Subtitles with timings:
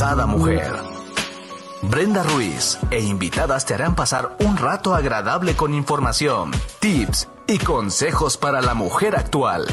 [0.00, 0.72] Sada Mujer.
[1.82, 8.38] Brenda Ruiz e invitadas te harán pasar un rato agradable con información, tips y consejos
[8.38, 9.66] para la mujer actual.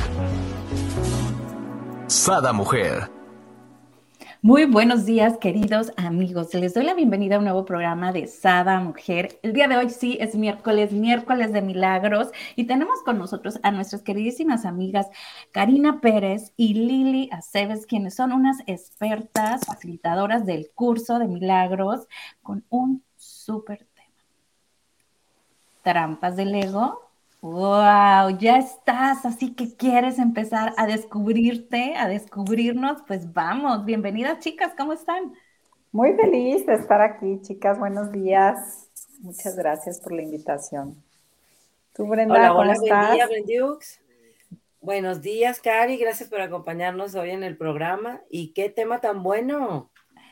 [2.07, 3.16] Sada Mujer
[4.41, 6.53] muy buenos días, queridos amigos.
[6.53, 9.39] Les doy la bienvenida a un nuevo programa de Sada Mujer.
[9.41, 13.71] El día de hoy sí es miércoles, miércoles de milagros, y tenemos con nosotros a
[13.71, 15.07] nuestras queridísimas amigas
[15.51, 22.07] Karina Pérez y Lili Aceves, quienes son unas expertas facilitadoras del curso de milagros
[22.43, 24.07] con un súper tema.
[25.81, 27.06] Trampas del ego
[27.41, 34.73] Wow, ya estás, así que quieres empezar a descubrirte, a descubrirnos, pues vamos, bienvenidas chicas,
[34.75, 35.33] ¿cómo están?
[35.91, 38.89] Muy feliz de estar aquí, chicas, buenos días.
[39.19, 40.95] Muchas gracias por la invitación.
[41.93, 43.27] ¿Tú, Brenda, hola, cómo hola, estás?
[43.27, 43.63] Buen día,
[44.81, 48.19] Buenos días, Cari, gracias por acompañarnos hoy en el programa.
[48.31, 49.91] ¿Y qué tema tan bueno?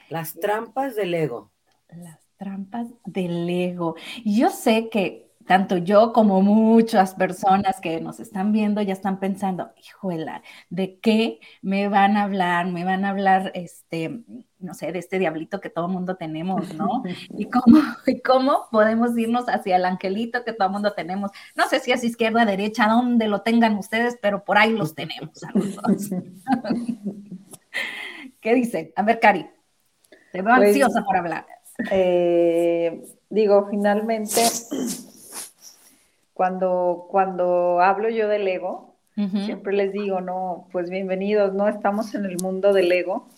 [0.09, 1.51] Las trampas del ego.
[1.89, 3.95] Las trampas del ego.
[4.23, 9.71] Yo sé que tanto yo como muchas personas que nos están viendo ya están pensando,
[9.77, 12.67] hijuela, ¿de qué me van a hablar?
[12.67, 14.23] Me van a hablar, este,
[14.59, 17.03] no sé, de este diablito que todo mundo tenemos, ¿no?
[17.37, 21.31] ¿Y cómo, y cómo podemos irnos hacia el angelito que todo mundo tenemos?
[21.55, 25.43] No sé si es izquierda, derecha, donde lo tengan ustedes, pero por ahí los tenemos
[25.43, 25.51] a
[28.41, 28.91] ¿Qué dicen?
[28.95, 29.47] A ver, Cari,
[30.31, 31.45] te veo pues, ansiosa por hablar.
[31.91, 34.41] Eh, digo, finalmente
[36.35, 38.97] cuando, cuando hablo yo del ego,
[39.45, 43.29] siempre les digo, no, pues bienvenidos, no estamos en el mundo del ego.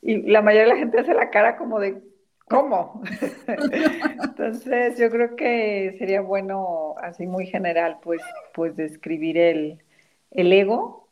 [0.00, 2.00] Y la mayoría de la gente hace la cara como de,
[2.48, 3.02] ¿cómo?
[4.22, 8.22] Entonces, yo creo que sería bueno, así muy general, pues,
[8.54, 9.82] pues describir el,
[10.30, 11.08] el ego.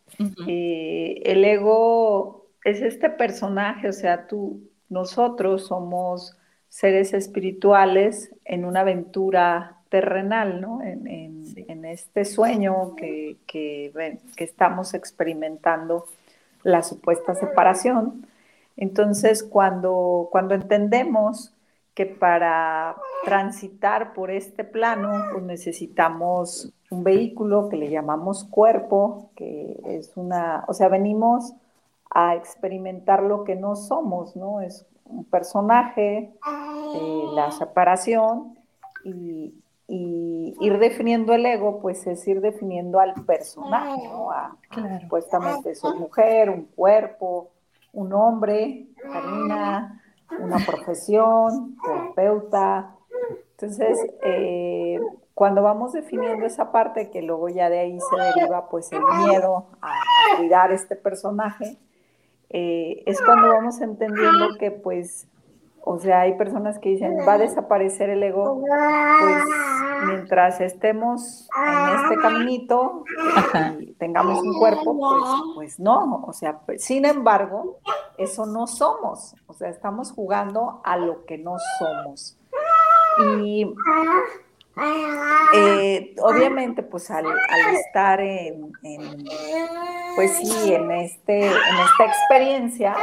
[0.47, 8.83] y el ego es este personaje, o sea, tú, nosotros somos seres espirituales en una
[8.83, 10.83] aventura terrenal, ¿no?
[10.83, 13.93] En, este sueño que, que,
[14.39, 16.07] estamos experimentando
[16.65, 18.27] la supuesta separación.
[18.77, 21.55] Entonces, cuando, cuando entendemos
[21.95, 29.81] que para transitar por este plano, pues necesitamos un vehículo que le llamamos cuerpo, que
[29.85, 31.53] es una, o sea, venimos
[32.11, 34.61] a experimentar lo que no somos, ¿no?
[34.61, 36.33] Es un personaje,
[36.97, 38.55] eh, la separación,
[39.05, 39.55] y,
[39.87, 44.31] y ir definiendo el ego, pues es ir definiendo al personaje, ¿no?
[45.01, 47.51] Supuestamente soy mujer, un cuerpo,
[47.93, 50.03] un hombre, Karina,
[50.39, 52.97] una profesión, terapeuta.
[53.53, 55.01] Entonces, eh,
[55.35, 59.67] cuando vamos definiendo esa parte, que luego ya de ahí se deriva pues el miedo
[59.83, 59.93] a,
[60.39, 61.77] cuidar este personaje,
[62.51, 65.27] eh, es cuando vamos entendiendo que pues
[65.87, 68.63] o sea, hay personas que dicen, va a desaparecer el ego,
[69.21, 69.43] pues
[70.07, 73.05] mientras estemos en este caminito
[73.81, 77.81] y tengamos un cuerpo, pues, pues no, o sea, pues, sin embargo,
[78.17, 82.39] eso no somos, o sea, estamos jugando a lo que no somos.
[83.43, 83.67] Y
[85.55, 87.27] eh, obviamente, pues al,
[87.79, 88.73] estar en,
[90.17, 92.97] pues sí, en, este, en esta experiencia,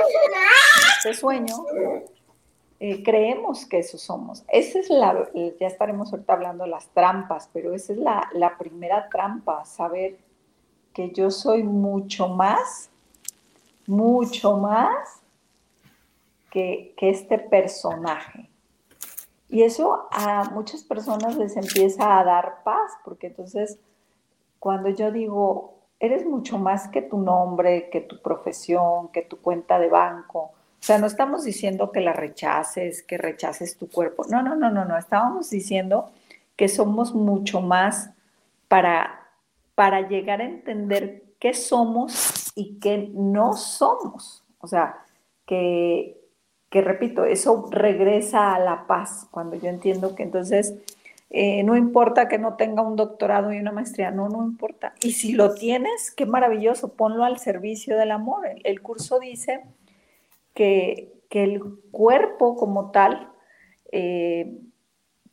[0.97, 1.55] este sueño,
[2.83, 4.43] eh, creemos que eso somos.
[4.47, 8.57] Esa es la, ya estaremos ahorita hablando de las trampas, pero esa es la, la
[8.57, 10.17] primera trampa, saber
[10.91, 12.89] que yo soy mucho más,
[13.85, 15.21] mucho más
[16.49, 18.49] que, que este personaje.
[19.47, 23.77] Y eso a muchas personas les empieza a dar paz, porque entonces
[24.57, 29.77] cuando yo digo, eres mucho más que tu nombre, que tu profesión, que tu cuenta
[29.77, 34.25] de banco, o sea, no estamos diciendo que la rechaces, que rechaces tu cuerpo.
[34.27, 34.97] No, no, no, no, no.
[34.97, 36.09] Estábamos diciendo
[36.55, 38.09] que somos mucho más
[38.67, 39.29] para,
[39.75, 44.43] para llegar a entender qué somos y qué no somos.
[44.57, 45.05] O sea,
[45.45, 46.17] que,
[46.71, 50.73] que repito, eso regresa a la paz cuando yo entiendo que entonces
[51.29, 54.95] eh, no importa que no tenga un doctorado y una maestría, no, no importa.
[55.03, 58.47] Y si lo tienes, qué maravilloso, ponlo al servicio del amor.
[58.63, 59.61] el curso dice
[60.53, 61.61] que, el
[61.91, 63.29] cuerpo como tal
[63.93, 64.53] eh,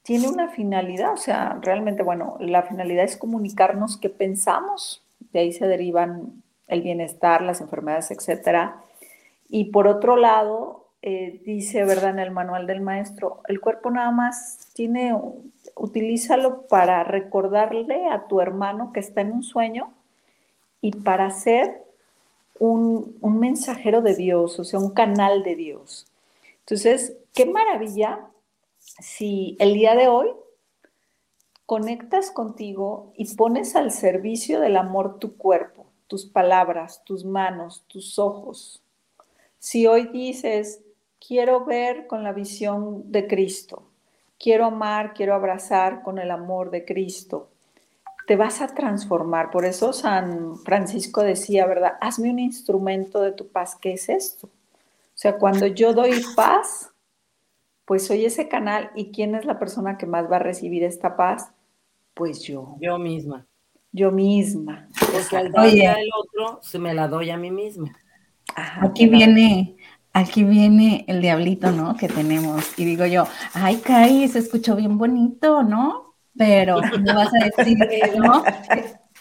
[0.04, 5.52] tiene una finalidad, o sea, realmente, bueno, la finalidad es comunicarnos qué pensamos, de ahí
[5.52, 8.74] se derivan el bienestar, las enfermedades, etc.
[9.48, 12.10] Y por otro lado, eh, dice, ¿verdad?
[12.10, 15.14] En el manual del maestro, el cuerpo nada más tiene,
[15.74, 19.92] utilízalo para recordarle a tu hermano que está en un sueño
[20.80, 21.87] y para ser
[22.58, 26.06] un, mensajero de Dios, o sea, un canal de Dios.
[26.60, 28.26] Entonces, qué maravilla
[28.78, 30.28] si el día de hoy
[31.66, 38.18] conectas contigo y pones al servicio del amor tu cuerpo, tus palabras, tus manos, tus
[38.18, 38.82] ojos.
[39.58, 40.80] Si hoy dices,
[41.26, 43.82] quiero ver con la visión de Cristo,
[44.38, 47.50] quiero amar, quiero abrazar con el amor de Cristo,
[48.28, 49.50] te vas a transformar.
[49.50, 51.94] Por eso San Francisco decía, ¿verdad?
[52.02, 53.74] Hazme un instrumento de tu paz.
[53.74, 54.48] ¿Qué es esto?
[54.48, 56.92] O sea, cuando yo doy paz,
[57.86, 58.90] pues soy ese canal.
[58.94, 61.50] ¿Y quién es la persona que más va a recibir esta paz?
[62.12, 62.76] Pues yo.
[62.82, 63.46] Yo misma.
[63.92, 64.90] Yo misma.
[65.10, 67.96] Porque al darle al otro, se me la doy a mí misma.
[68.54, 69.78] aquí viene,
[70.12, 71.96] aquí viene el diablito, ¿no?
[71.96, 72.78] Que tenemos.
[72.78, 76.07] Y digo yo, ay, Kai, se escuchó bien bonito, ¿no?
[76.38, 77.78] Pero no vas a decir,
[78.16, 78.44] ¿no?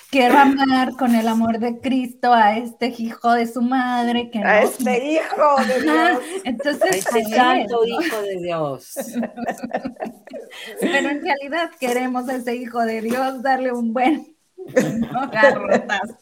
[0.10, 4.30] quiero amar con el amor de Cristo a este hijo de su madre.
[4.30, 6.19] Que a este hijo de Dios.
[6.44, 8.94] Entonces, a este santo hijo de Dios.
[10.80, 14.36] Pero en realidad queremos a ese hijo de Dios darle un buen
[15.31, 16.18] garrotazo.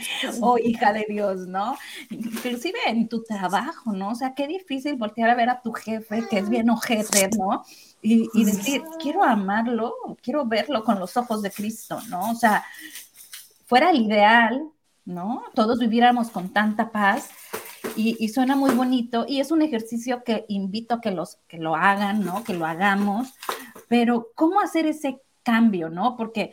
[0.40, 1.76] o hija de Dios, ¿no?
[2.10, 4.10] Inclusive en tu trabajo, ¿no?
[4.10, 7.64] O sea, qué difícil voltear a ver a tu jefe, que es bien ojete, ¿no?
[8.00, 12.30] Y, y decir, quiero amarlo, quiero verlo con los ojos de Cristo, ¿no?
[12.30, 12.64] O sea,
[13.66, 14.70] fuera el ideal,
[15.04, 15.42] ¿no?
[15.54, 17.30] Todos viviéramos con tanta paz
[17.96, 21.74] y, suena muy bonito y es un ejercicio que invito a que, los, que lo
[21.74, 22.44] hagan, ¿no?
[22.44, 23.34] Que lo hagamos,
[23.88, 26.16] pero ¿cómo hacer ese cambio, ¿no?
[26.16, 26.52] Porque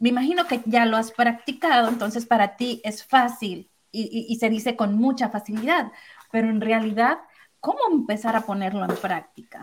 [0.00, 4.50] me imagino que ya lo has practicado, entonces para ti es fácil y, y se
[4.50, 5.92] dice con mucha facilidad,
[6.32, 7.18] pero en realidad,
[7.60, 9.60] ¿cómo empezar a ponerlo en práctica?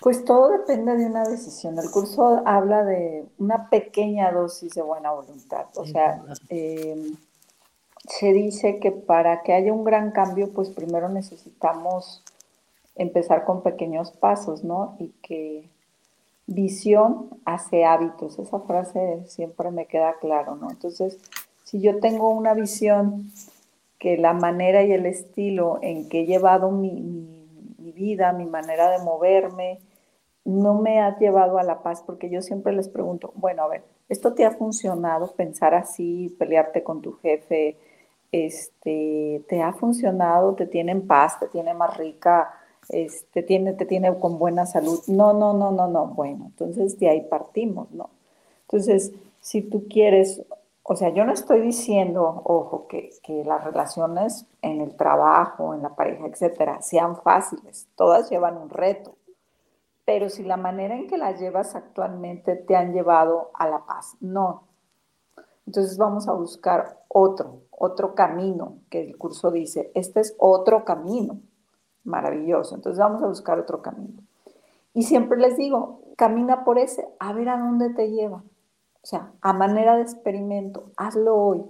[0.00, 1.78] Pues todo depende de una decisión.
[1.78, 5.66] El curso habla de una pequeña dosis de buena voluntad.
[5.74, 7.16] O sea, em,
[8.08, 12.22] se dice que para que haya un gran cambio, pues primero necesitamos
[12.94, 14.96] empezar con pequeños pasos, ¿no?
[14.98, 15.68] Y que
[16.46, 18.38] visión hace hábitos.
[18.38, 20.70] Esa frase siempre me queda claro, ¿no?
[20.70, 21.18] Entonces,
[21.64, 23.30] si yo tengo una visión
[23.98, 27.36] que la manera y el estilo en que he llevado mi
[27.86, 29.78] mi vida, mi manera de moverme,
[30.44, 33.84] no me ha llevado a la paz, porque yo siempre les pregunto, bueno, a ver,
[34.08, 37.76] ¿esto te ha funcionado pensar así, pelearte con tu jefe?
[38.32, 40.54] Este, ¿Te ha funcionado?
[40.54, 41.38] ¿Te tiene en paz?
[41.38, 42.52] ¿Te tiene más rica?
[42.88, 45.00] Este, tiene, ¿Te tiene con buena salud?
[45.08, 46.06] No, no, no, no, no.
[46.08, 48.10] Bueno, entonces de ahí partimos, ¿no?
[48.62, 50.42] Entonces, si tú quieres
[50.88, 53.10] o sea, yo no estoy diciendo, ojo, que,
[53.44, 57.88] las relaciones en el trabajo, en la pareja, etcétera, sean fáciles.
[57.96, 59.16] Todas llevan un reto.
[60.04, 64.16] Pero si la manera en que las llevas actualmente te han llevado a la paz,
[64.20, 64.62] no.
[65.66, 71.40] Entonces vamos a buscar otro, otro camino, que el curso dice, este es otro camino.
[72.06, 72.74] Maravilloso.
[72.74, 74.22] Entonces vamos a buscar otro camino.
[74.94, 78.38] Y siempre les digo, camina por ese, a ver a dónde te lleva.
[78.38, 81.64] O sea, a manera de experimento, hazlo hoy.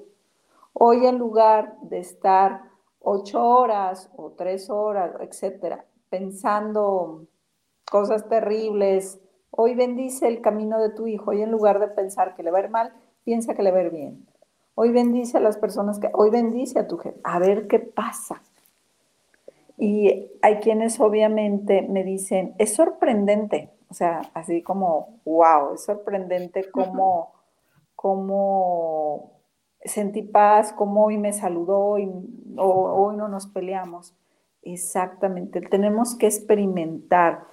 [0.73, 2.63] Hoy en lugar de estar
[3.01, 7.25] ocho horas o tres horas, etcétera, pensando
[7.91, 9.19] cosas terribles,
[9.51, 11.31] hoy bendice el camino de tu hijo.
[11.31, 12.93] Hoy en lugar de pensar que le va a ir mal,
[13.25, 14.27] piensa que le va a ir bien.
[14.75, 17.19] Hoy bendice a las personas que, hoy bendice a tu jefe.
[17.25, 18.43] A ver qué pasa.
[19.79, 26.71] Y hay quienes obviamente me dicen, es sorprendente, o sea, así como, wow, es sorprendente
[26.71, 27.35] cómo,
[27.95, 29.33] cómo
[29.85, 32.11] sentí paz, cómo hoy me saludó y,
[32.57, 34.15] o, hoy no nos peleamos.
[34.63, 37.45] Exactamente, tenemos que experimentar,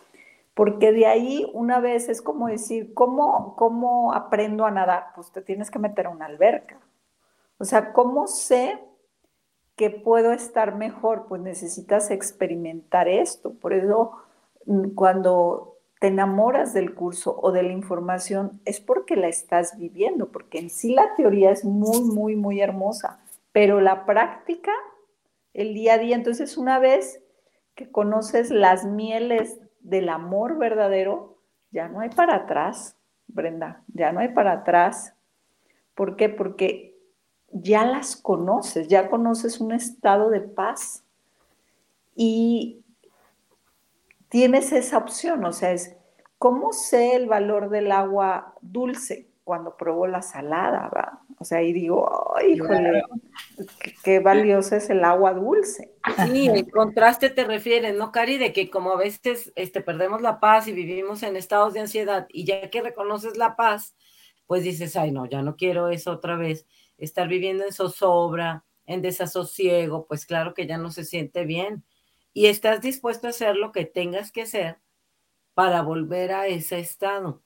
[0.55, 5.07] porque de ahí una vez es como decir, ¿cómo, ¿cómo aprendo a nadar?
[5.15, 6.79] Pues te tienes que meter a una alberca.
[7.59, 8.79] O sea, ¿cómo sé
[9.75, 11.25] que puedo estar mejor?
[11.27, 13.53] Pues necesitas experimentar esto.
[13.53, 14.11] Por eso
[14.65, 20.33] mm, cuando te enamoras del curso o de la información es porque la estás viviendo,
[20.33, 23.21] porque en sí la teoría es muy, muy, muy hermosa,
[23.53, 24.73] pero la práctica,
[25.53, 27.21] el día a día, entonces una vez
[27.73, 31.37] que conoces las mieles del amor verdadero,
[31.71, 35.15] ya no hay para atrás, Brenda, ya no hay para atrás.
[35.95, 36.27] ¿Por qué?
[36.29, 36.92] Porque
[37.53, 41.03] ya las conoces, ya conoces un estado de paz
[42.15, 42.83] y
[44.29, 45.95] tienes esa opción, o sea, es,
[46.39, 51.19] ¿cómo sé el valor del agua dulce cuando pruebo la salada, ¿verdad?
[51.39, 53.03] O sea, ahí digo, ¡ay, híjole,
[54.03, 55.91] qué, valiosa es el agua dulce!
[56.25, 58.37] Sí, el contraste te refieres, ¿no, Cari?
[58.37, 62.27] De que como a veces este, perdemos la paz y vivimos en estados de ansiedad
[62.29, 63.95] y ya que reconoces la paz,
[64.47, 66.65] pues dices, ay, no, ya no quiero eso otra vez,
[67.03, 71.83] estar viviendo en zozobra, en desasosiego, pues claro que ya no se siente bien
[72.33, 74.79] y estás dispuesto a hacer lo que tengas que hacer
[75.53, 77.43] para volver a ese estado.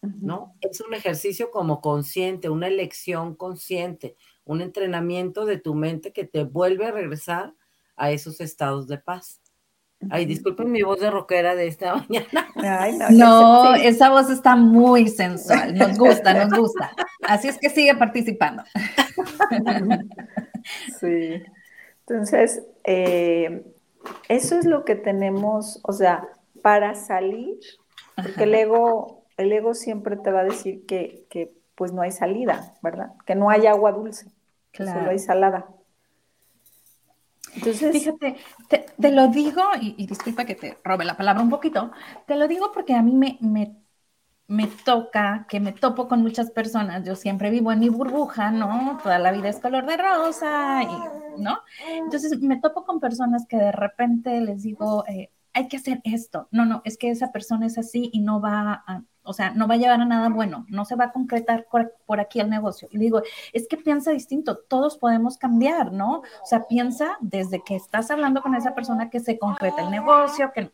[0.00, 0.56] ¿No?
[0.60, 6.42] Es un ejercicio como consciente, una elección consciente, un entrenamiento de tu mente que te
[6.42, 7.54] vuelve a regresar
[7.94, 9.41] a esos estados de paz.
[10.10, 11.94] Ay, disculpen mi voz de rockera de esta
[12.56, 13.08] mañana.
[13.10, 16.92] no, esa voz está muy sensual, nos gusta, nos gusta.
[17.22, 18.62] Así es que sigue participando.
[21.00, 21.42] Sí.
[22.06, 23.64] Entonces, eh,
[24.28, 26.28] eso es lo que tenemos, o sea,
[26.62, 27.58] para salir,
[28.14, 32.12] porque el ego, el ego siempre te va a decir que, que pues no hay
[32.12, 33.12] salida, ¿verdad?
[33.26, 34.30] Que no hay agua dulce,
[34.72, 35.66] solo hay salada.
[37.54, 38.36] Entonces, fíjate,
[38.68, 41.90] te, lo digo, y, disculpa que te robe la palabra un poquito,
[42.26, 43.76] te lo digo porque a mí me, me,
[44.48, 48.98] me, toca, que me topo con muchas personas, yo siempre vivo en mi burbuja, ¿no?
[49.02, 51.58] Toda la vida es color de rosa, y, ¿no?
[51.88, 56.48] Entonces me topo con personas que de repente les digo, eh, hay que hacer esto,
[56.50, 59.68] no, no, es que esa persona es así y no va a, o sea, no
[59.68, 62.88] va a llevar a nada bueno, no se va a concretar por, aquí el negocio.
[62.90, 66.18] Y digo, es que piensa distinto, todos podemos cambiar, ¿no?
[66.18, 70.52] O sea, piensa desde que estás hablando con esa persona que se concreta el negocio,
[70.52, 70.72] que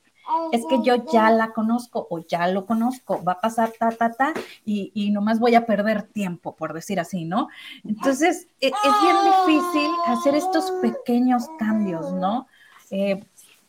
[0.53, 4.13] es que yo ya la conozco o ya lo conozco, va a pasar ta, ta,
[4.13, 7.49] ta, y, y nomás voy a perder tiempo, por decir así, ¿no?
[7.85, 12.47] Entonces, e, es, bien difícil hacer estos pequeños cambios, ¿no?
[12.91, 13.25] Eh,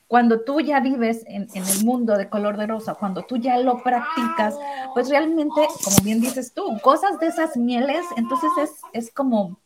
[0.10, 3.84] cuando tú ya vives en, el mundo de color de rosa, cuando tú ya lo
[3.84, 4.56] practicas,
[4.96, 9.60] pues realmente, como bien dices tú, cosas de esas mieles, entonces es, es como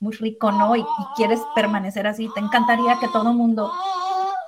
[0.00, 0.74] muy rico, ¿no?
[0.76, 3.70] Y, quieres permanecer así, te encantaría que todo el mundo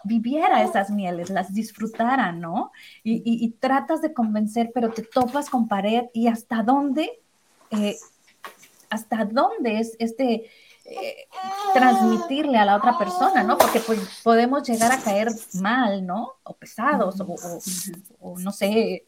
[0.02, 2.72] viviera esas mieles, las disfrutara, ¿no?
[3.04, 7.20] Y, tratas de convencer, pero te topas con pared y hasta dónde,
[7.70, 7.98] eh,
[8.88, 10.48] hasta dónde es este
[10.90, 11.28] eh,
[11.74, 13.58] transmitirle a la otra persona, ¿no?
[13.58, 15.28] Porque pues podemos llegar a caer
[15.60, 16.36] mal, ¿no?
[16.44, 17.20] O pesados,
[18.20, 19.04] o, no sé,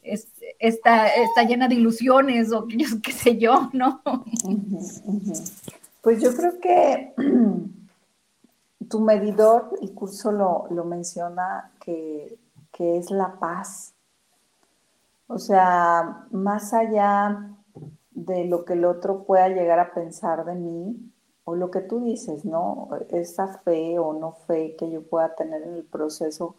[0.58, 4.02] está, está, llena de ilusiones, o qué sé yo, ¿no?
[6.02, 7.14] Pues yo creo que
[8.90, 12.36] tu medidor, el curso lo, menciona, que,
[12.72, 13.94] que es la paz.
[15.28, 17.54] O sea, más allá
[18.10, 21.10] de lo que el otro pueda llegar a pensar de mí,
[21.44, 22.88] o lo que tú dices, ¿no?
[23.10, 26.56] Esa fe o no fe que yo pueda tener en el proceso,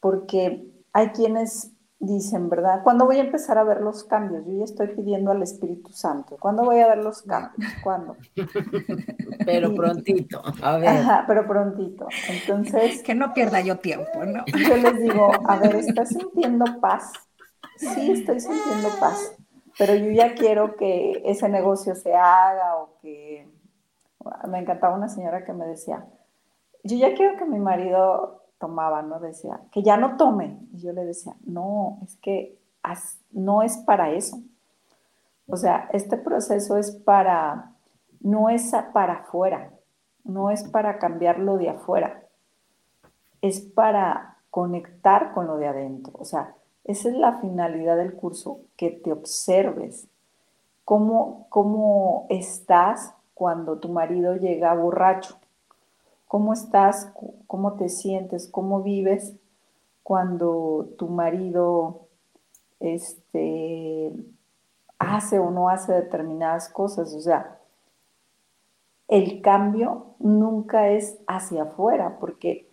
[0.00, 2.82] porque hay quienes dicen, ¿verdad?
[2.82, 4.44] ¿Cuándo voy a empezar a ver los cambios?
[4.46, 6.38] Yo ya estoy pidiendo al Espíritu Santo.
[6.40, 7.70] ¿Cuándo voy a ver los cambios?
[7.82, 8.16] ¿Cuándo?
[9.44, 10.88] Pero prontito, a ver.
[10.88, 12.06] Ajá, pero prontito.
[12.28, 13.02] Entonces...
[13.02, 14.44] Que no pierda yo tiempo, ¿no?
[14.68, 17.12] Yo les digo, a ver, ¿estás sintiendo paz?
[17.80, 19.34] Sí, estoy sintiendo paz,
[19.78, 22.89] pero yo ya quiero que ese negocio se haga o
[24.48, 26.06] me encantaba una señora que me decía,
[26.84, 29.20] yo ya quiero que mi marido tomaba, ¿no?
[29.20, 30.58] Decía, que ya no tome.
[30.72, 32.58] Y yo le decía, no, es que
[33.32, 34.40] no es para eso.
[35.46, 37.72] O sea, este proceso es para,
[38.20, 39.72] no es para afuera,
[40.24, 42.22] no es para cambiar lo de afuera,
[43.40, 46.12] es para conectar con lo de adentro.
[46.18, 50.08] O sea, esa es la finalidad del curso, que te observes
[50.84, 55.38] cómo, cómo estás cuando tu marido llega borracho?
[56.28, 57.10] ¿Cómo estás?
[57.46, 58.46] ¿Cómo te sientes?
[58.46, 59.34] ¿Cómo vives
[60.02, 62.02] cuando tu marido
[62.80, 64.12] este,
[64.98, 67.14] hace o no hace determinadas cosas?
[67.14, 67.58] O sea,
[69.08, 72.68] el cambio nunca es hacia afuera, porque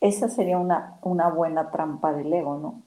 [0.00, 2.82] esa sería una, una buena trampa del ego, ¿no?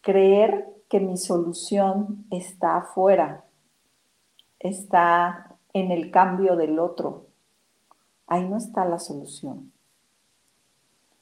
[0.00, 3.44] Creer que mi solución está afuera,
[4.60, 5.47] está
[5.78, 7.26] en el cambio del otro.
[8.26, 9.72] Ahí no está la solución.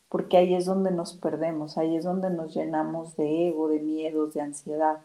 [0.08, 4.34] Porque ahí es donde nos perdemos, ahí es donde nos llenamos de ego, de miedos,
[4.34, 5.00] de ansiedad.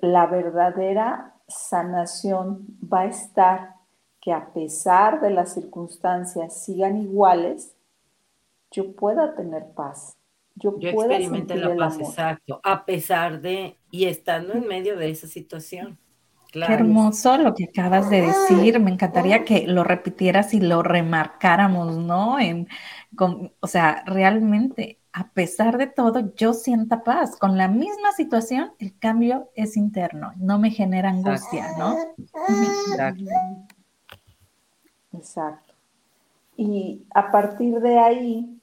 [0.00, 3.74] La verdadera sanación va a estar
[4.20, 7.74] que a pesar de las circunstancias sigan iguales,
[8.70, 10.16] yo pueda tener paz.
[10.54, 15.28] Yo, pueda sentir la paz, exacto, a pesar de y estando en medio de esa
[15.28, 15.98] situación.
[16.50, 18.80] Qué hermoso lo que acabas de decir.
[18.80, 22.38] Me encantaría que lo repitieras y lo remarcáramos, ¿no?
[22.38, 22.68] En,
[23.18, 27.36] o sea, realmente, a pesar de todo, yo sienta paz.
[27.36, 31.96] Con la misma situación, el cambio es interno, no me genera angustia, ¿no?
[32.88, 33.24] Exacto.
[35.12, 35.74] Exacto.
[36.56, 38.60] Y a partir de ahí,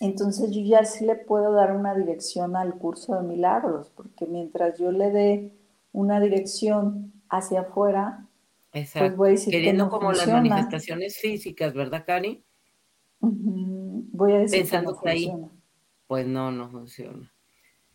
[0.00, 4.78] entonces yo ya sí le puedo dar una dirección al curso de milagros, porque mientras
[4.78, 5.52] yo le dé
[5.92, 8.26] una dirección hacia afuera,
[8.70, 12.44] pues voy a decir Queriendo como las manifestaciones físicas, ¿verdad, Cari?
[13.20, 15.32] Voy a decir pensando que, ahí,
[16.06, 17.32] pues no, no funciona.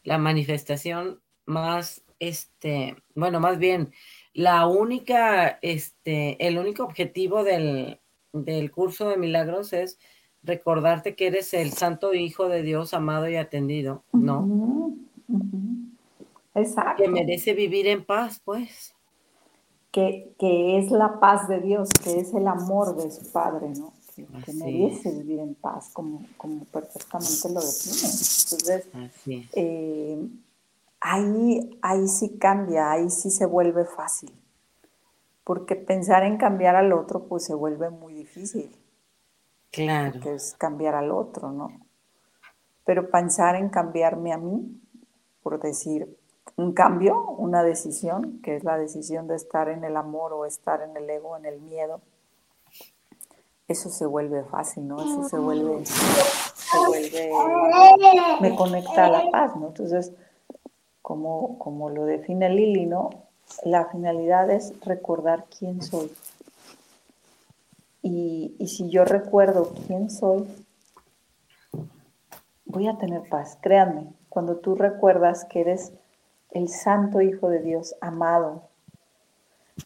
[0.03, 3.91] La manifestación más, este, bueno, más bien,
[4.33, 8.01] la única, este, el único objetivo del,
[8.33, 9.97] del curso de milagros es
[10.43, 14.93] recordarte que eres el santo hijo de Dios amado y atendido, ¿no?
[16.55, 17.03] Exacto.
[17.03, 18.93] Que merece vivir en paz, pues.
[19.91, 23.93] Que, que, es la paz de Dios, que es el amor de su Padre, ¿no?
[24.15, 28.07] Que, merece vivir en paz, como, como perfectamente lo define.
[28.51, 28.87] Entonces,
[29.53, 30.27] eh,
[31.01, 34.31] ahí, ahí sí cambia, ahí sí se vuelve fácil.
[35.43, 38.71] Porque pensar en cambiar al otro, pues se vuelve muy difícil.
[39.71, 40.19] Claro.
[40.21, 41.69] Que es cambiar al otro, ¿no?
[42.85, 44.81] Pero pensar en cambiarme a mí,
[45.43, 46.17] por decir,
[46.57, 50.81] un cambio, una decisión, que es la decisión de estar en el amor o estar
[50.81, 52.01] en el ego, en el miedo,
[53.67, 54.97] eso se vuelve fácil, ¿no?
[54.99, 57.31] Eso se vuelve, se vuelve,
[58.39, 59.67] me conecta a la paz, ¿no?
[59.67, 60.13] Entonces,
[61.01, 63.09] como, como lo define Lili, ¿no?
[63.63, 66.11] La finalidad es recordar quién soy.
[68.03, 70.47] Y, y si yo recuerdo quién soy,
[72.65, 73.57] voy a tener paz.
[73.61, 75.91] Créanme, cuando tú recuerdas que eres
[76.55, 78.63] el santo Hijo de Dios, amado.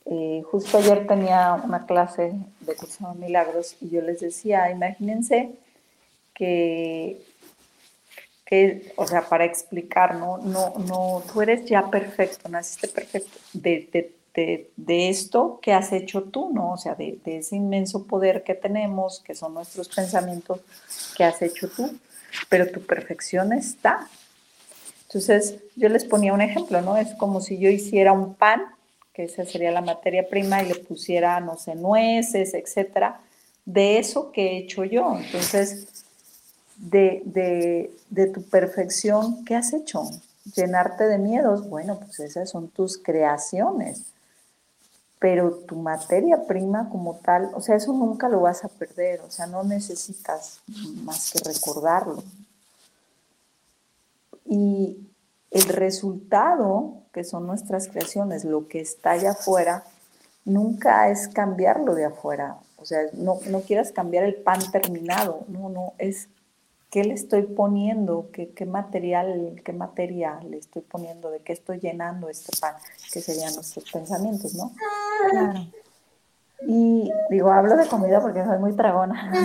[0.06, 5.52] Eh, justo ayer tenía una clase de curso de milagros y yo les decía, imagínense
[6.32, 7.20] que,
[8.46, 10.38] que, o sea, para explicar, ¿no?
[10.38, 16.24] No, no, tú eres ya perfecto, naciste perfecto de, de, de, esto que has hecho
[16.24, 16.74] tú, ¿no?
[16.74, 20.62] O sea, de, de ese inmenso poder que tenemos, que son nuestros pensamientos,
[21.18, 21.98] que has hecho tú,
[22.48, 24.08] pero tu perfección está,
[25.10, 26.96] entonces, yo les ponía un ejemplo, ¿no?
[26.96, 28.62] Es como si yo hiciera un pan,
[29.12, 33.20] que esa sería la materia prima, y le pusiera, no sé, nueces, etcétera,
[33.66, 35.18] de eso que he hecho yo.
[35.18, 35.88] Entonces,
[36.78, 40.04] de, de, de tu perfección, ¿qué has hecho?
[40.56, 44.04] Llenarte de miedos, bueno, pues esas son tus creaciones
[45.20, 49.30] pero tu materia prima como tal, o sea, eso nunca lo vas a perder, o
[49.30, 50.62] sea, no necesitas
[51.04, 52.24] más que recordarlo.
[54.50, 54.98] Y
[55.52, 59.84] el resultado, que son nuestras creaciones, lo que está allá afuera,
[60.44, 62.58] nunca es cambiarlo de afuera.
[62.78, 66.30] O sea, no, no quieras cambiar el pan terminado, no, no, es
[66.90, 71.80] qué le estoy poniendo, qué, qué material, qué materia le estoy poniendo, de qué estoy
[71.80, 72.76] llenando este pan,
[73.14, 74.72] que serían nuestros pensamientos, ¿no?
[75.30, 75.68] Claro.
[76.68, 79.32] Y digo, hablo de comida porque soy muy tragona.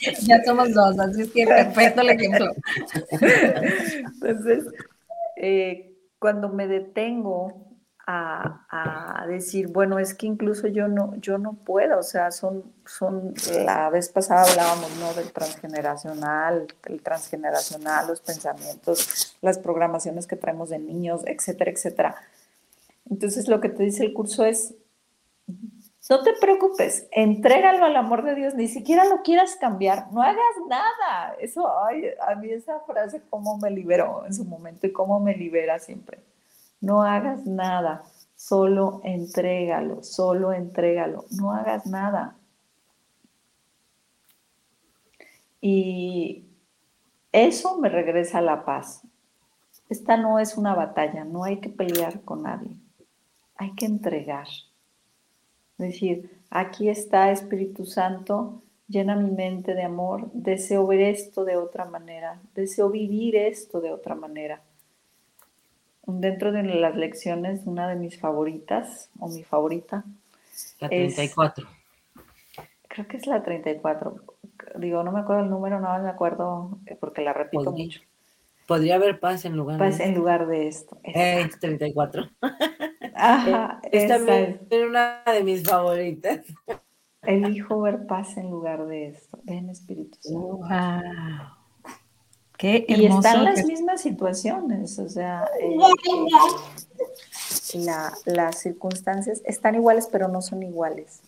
[0.00, 2.52] Este, ya somos dos, así es que perfecto el ejemplo.
[3.10, 4.64] Entonces,
[5.36, 7.68] eh, cuando me detengo
[8.06, 8.64] a,
[9.22, 13.34] a, decir, bueno, es que incluso yo no, yo no puedo, o sea, son, son,
[13.64, 15.12] la vez pasada hablábamos, ¿no?
[15.14, 22.16] Del transgeneracional, el transgeneracional, los pensamientos, las programaciones que traemos de niños, etcétera, etcétera
[23.10, 24.74] entonces lo que te dice el curso es,
[26.10, 30.38] no te preocupes, entrégalo al amor de Dios, ni siquiera lo quieras cambiar, no hagas
[30.66, 31.34] nada.
[31.38, 35.34] Eso, ay, a mí esa frase cómo me liberó en su momento y cómo me
[35.34, 36.18] libera siempre.
[36.80, 38.04] No hagas nada,
[38.36, 42.36] solo entrégalo, solo entrégalo, no hagas nada.
[45.60, 46.46] Y
[47.32, 49.02] eso me regresa a la paz.
[49.90, 52.70] Esta no es una batalla, no hay que pelear con nadie
[53.58, 54.46] hay que entregar.
[55.78, 61.56] Es decir, aquí está Espíritu Santo, llena mi mente de amor, deseo ver esto de
[61.56, 64.62] otra manera, deseo vivir esto de otra manera.
[66.06, 70.04] Dentro de las lecciones, una de mis favoritas, o mi favorita,
[70.80, 71.68] la 34.
[72.88, 74.16] creo que es la 34.
[74.76, 78.00] Digo, no me acuerdo el número, no me acuerdo eh, porque la repito mucho.
[78.66, 80.98] Podría haber paz en lugar de en lugar de esto.
[81.02, 82.28] Es 34.
[83.18, 86.40] Ajá, es también una de mis favoritas.
[87.22, 89.38] Elijo ver paz en lugar de esto.
[89.42, 90.60] Ven, Espíritu Santo.
[92.56, 95.76] Qué y están las mismas situaciones, o sea, eh,
[98.24, 101.20] las circunstancias están iguales, pero no son iguales.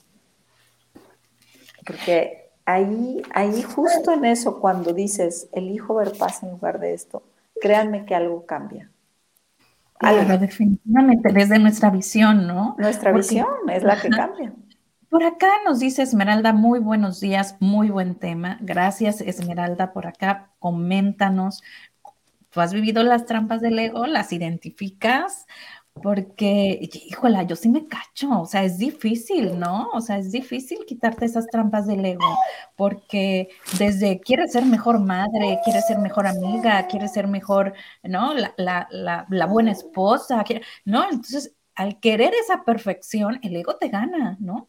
[1.87, 7.22] Porque ahí, ahí justo en eso, cuando dices, elijo ver paz en lugar de esto,
[7.61, 8.90] créanme que algo cambia.
[10.00, 10.38] Algo.
[10.38, 12.74] definitivamente, desde nuestra visión, ¿no?
[12.78, 14.52] Nuestra visión es la que cambia.
[15.10, 18.58] Por acá nos dice Esmeralda, muy buenos días, muy buen tema.
[18.60, 20.50] Gracias, Esmeralda, por acá.
[20.60, 21.62] Coméntanos,
[22.50, 24.06] ¿tú has vivido las trampas del ego?
[24.06, 25.46] ¿Las identificas?
[26.02, 29.88] Porque, híjola, yo sí me cacho, o sea, es difícil, ¿no?
[29.92, 32.36] O sea, es difícil quitarte esas trampas del ego,
[32.76, 38.32] porque desde quieres ser mejor madre, quieres ser mejor amiga, quieres ser mejor, ¿no?
[38.56, 40.44] La, buena esposa,
[40.84, 41.04] ¿no?
[41.04, 44.68] Entonces, al querer esa perfección, el ego te gana, ¿no?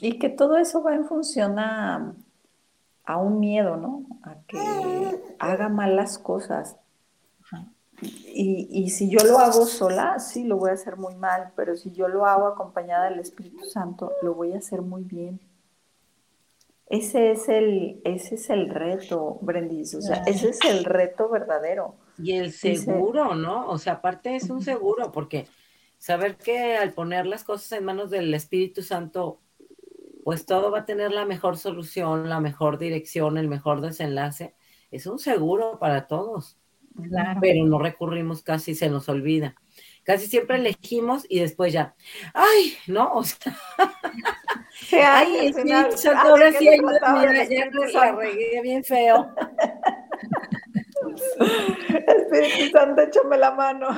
[0.00, 2.14] Y que todo eso va en función a,
[3.04, 4.04] a un miedo, ¿no?
[4.22, 4.58] A que
[5.38, 6.76] haga malas cosas
[8.02, 11.90] y, si yo lo hago sola, sí, lo voy a hacer muy mal, pero si
[11.90, 15.40] yo lo hago acompañada del Espíritu Santo, lo voy a hacer muy bien.
[16.86, 21.96] Ese es el, ese es el reto, Brendis, o sea, ese es el reto verdadero.
[22.18, 23.68] Y el seguro, ¿no?
[23.68, 25.46] O sea, aparte es un seguro, porque
[25.98, 29.40] saber que al poner las cosas en manos del Espíritu Santo,
[30.24, 34.54] pues todo va a tener la mejor solución, la mejor dirección, el mejor desenlace,
[34.90, 36.56] es un seguro para todos
[37.40, 39.54] pero no recurrimos casi, se nos olvida.
[40.02, 41.94] Casi siempre elegimos y después ya,
[42.32, 43.56] ay, no, o sea,
[44.92, 45.52] ay,
[46.16, 49.28] ahora sí, mira, ya la regué bien feo.
[51.80, 53.88] Espíritu Santo, échame la mano.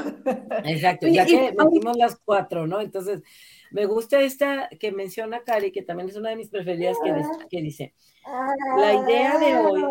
[0.65, 2.81] Exacto, ya que metimos las cuatro, ¿no?
[2.81, 3.23] Entonces,
[3.73, 6.97] me gusta esta que menciona Cari, que también es una de mis preferidas,
[7.51, 7.95] que, dice,
[8.79, 9.83] la idea de hoy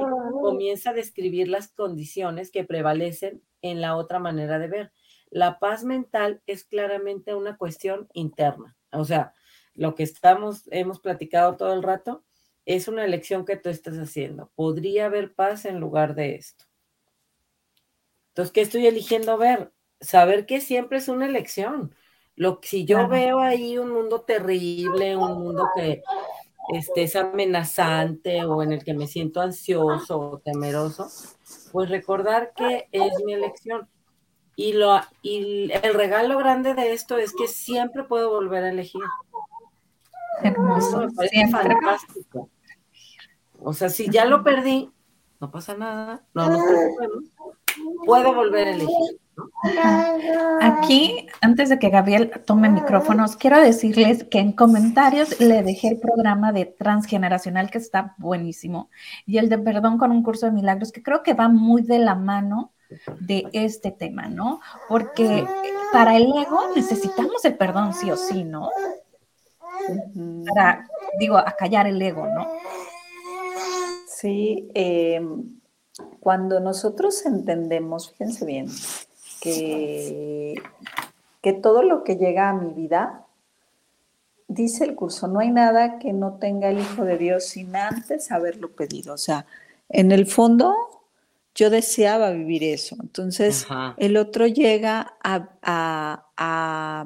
[0.41, 4.91] comienza a describir las condiciones que prevalecen en la otra manera de ver.
[5.29, 8.75] La paz mental es claramente una cuestión interna.
[8.91, 9.33] O sea,
[9.73, 12.23] lo que estamos, hemos platicado todo el rato,
[12.65, 14.51] es una elección que tú estás haciendo.
[14.55, 16.65] Podría haber paz en lugar de esto.
[18.29, 19.73] Entonces, ¿qué estoy eligiendo ver?
[19.99, 21.95] Saber que siempre es una elección.
[22.41, 26.01] Lo, si yo veo ahí un mundo terrible, un mundo que
[26.73, 31.07] este, es amenazante o en el que me siento ansioso o temeroso,
[31.71, 33.87] pues recordar que es mi elección.
[34.55, 39.03] Y, lo, y el regalo grande de esto es que siempre puedo volver a elegir.
[40.41, 41.09] Hermoso.
[41.51, 42.49] fantástico.
[43.59, 44.91] O sea, si ya lo perdí,
[45.39, 47.23] no pasa nada, no nos preocupemos,
[48.03, 49.20] puedo volver a elegir.
[50.61, 55.99] Aquí, antes de que Gabriel tome micrófonos, quiero decirles que en comentarios le dejé el
[55.99, 58.89] programa de transgeneracional que está buenísimo
[59.25, 61.99] y el de perdón con un curso de milagros que creo que va muy de
[61.99, 62.73] la mano
[63.19, 64.59] de este tema, ¿no?
[64.89, 65.45] Porque
[65.93, 68.69] para el ego necesitamos el perdón sí o sí, ¿no?
[70.47, 70.87] Para,
[71.19, 72.47] digo, acallar el ego, ¿no?
[74.07, 75.21] Sí, eh,
[76.19, 78.67] cuando nosotros entendemos, fíjense bien,
[79.41, 80.61] que,
[81.41, 83.25] que todo lo que llega a mi vida,
[84.47, 88.31] dice el curso, no hay nada que no tenga el Hijo de Dios sin antes
[88.31, 89.13] haberlo pedido.
[89.13, 89.45] O sea,
[89.89, 90.73] en el fondo
[91.55, 92.95] yo deseaba vivir eso.
[93.01, 97.05] Entonces, el otro llega a, a,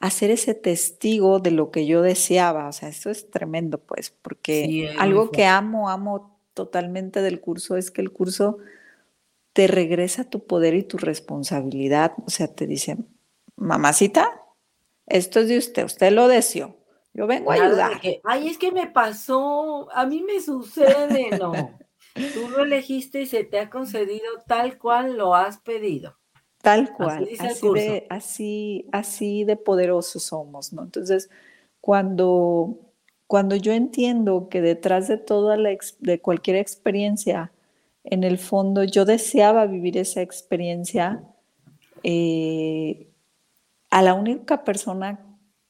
[0.00, 2.68] a, ser ese testigo de lo que yo deseaba.
[2.68, 7.90] O sea, eso es tremendo, pues, porque algo que amo, amo totalmente del curso es
[7.90, 8.58] que el curso
[9.54, 12.12] te regresa tu poder y tu responsabilidad.
[12.26, 12.98] O sea, te dice,
[13.56, 14.42] mamacita,
[15.06, 16.76] esto es de usted, usted lo deseó.
[17.14, 18.00] Yo vengo a ayudar.
[18.24, 21.78] Ay, es que me pasó, a mí me sucede, no.
[22.14, 26.16] Tú lo elegiste y se te ha concedido tal cual lo has pedido.
[26.60, 30.82] Tal cual, así, de, así, así de poderosos somos, ¿no?
[30.82, 31.28] Entonces,
[31.80, 32.78] cuando,
[33.26, 37.52] cuando yo entiendo que detrás de toda la, de cualquier experiencia
[38.04, 41.22] en el fondo yo deseaba vivir esa experiencia.
[42.02, 43.08] Eh,
[43.90, 45.18] a la única persona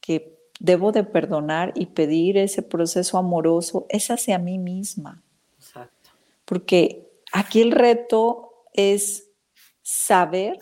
[0.01, 5.23] que debo de perdonar y pedir ese proceso amoroso es hacia mí misma.
[5.57, 6.11] Exacto.
[6.43, 9.29] Porque aquí el reto es
[9.81, 10.59] saber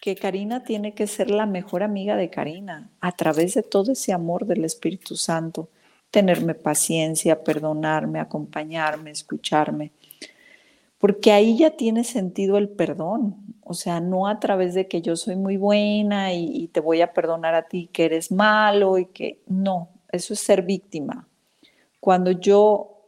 [0.00, 4.12] que Karina tiene que ser la mejor amiga de Karina a través de todo ese
[4.12, 5.70] amor del Espíritu Santo,
[6.10, 9.92] tenerme paciencia, perdonarme, acompañarme, escucharme
[11.04, 15.16] porque ahí ya tiene sentido el perdón, o sea, no a través de que yo
[15.16, 19.42] soy muy buena y, te voy a perdonar a ti que eres malo y que
[19.46, 21.28] no, eso es ser víctima.
[22.00, 23.02] Cuando yo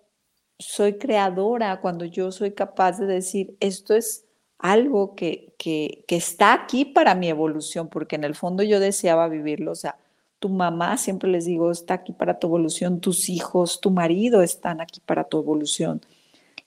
[0.59, 4.27] soy creadora, cuando yo soy capaz de decir, esto es
[4.59, 9.27] algo que, que, que está aquí para mi evolución, porque en el fondo yo deseaba
[9.27, 9.97] vivirlo, o sea,
[10.39, 14.83] tu mamá, siempre les digo, está aquí para tu evolución, tus hijos, tu marido están
[14.83, 16.03] aquí para tu evolución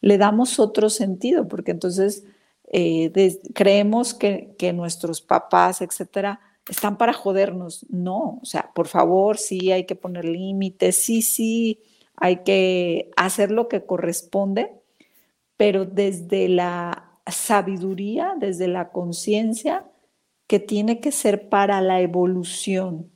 [0.01, 2.23] le damos otro sentido, porque entonces
[2.71, 3.12] eh,
[3.53, 7.85] creemos que, nuestros papás, etcétera, están para jodernos.
[7.89, 11.81] No, o sea, por favor, sí hay que poner límites, sí, sí,
[12.15, 14.71] hay que hacer lo que corresponde,
[15.57, 19.85] pero desde la sabiduría, desde la conciencia
[20.47, 23.12] que tiene que ser para la evolución.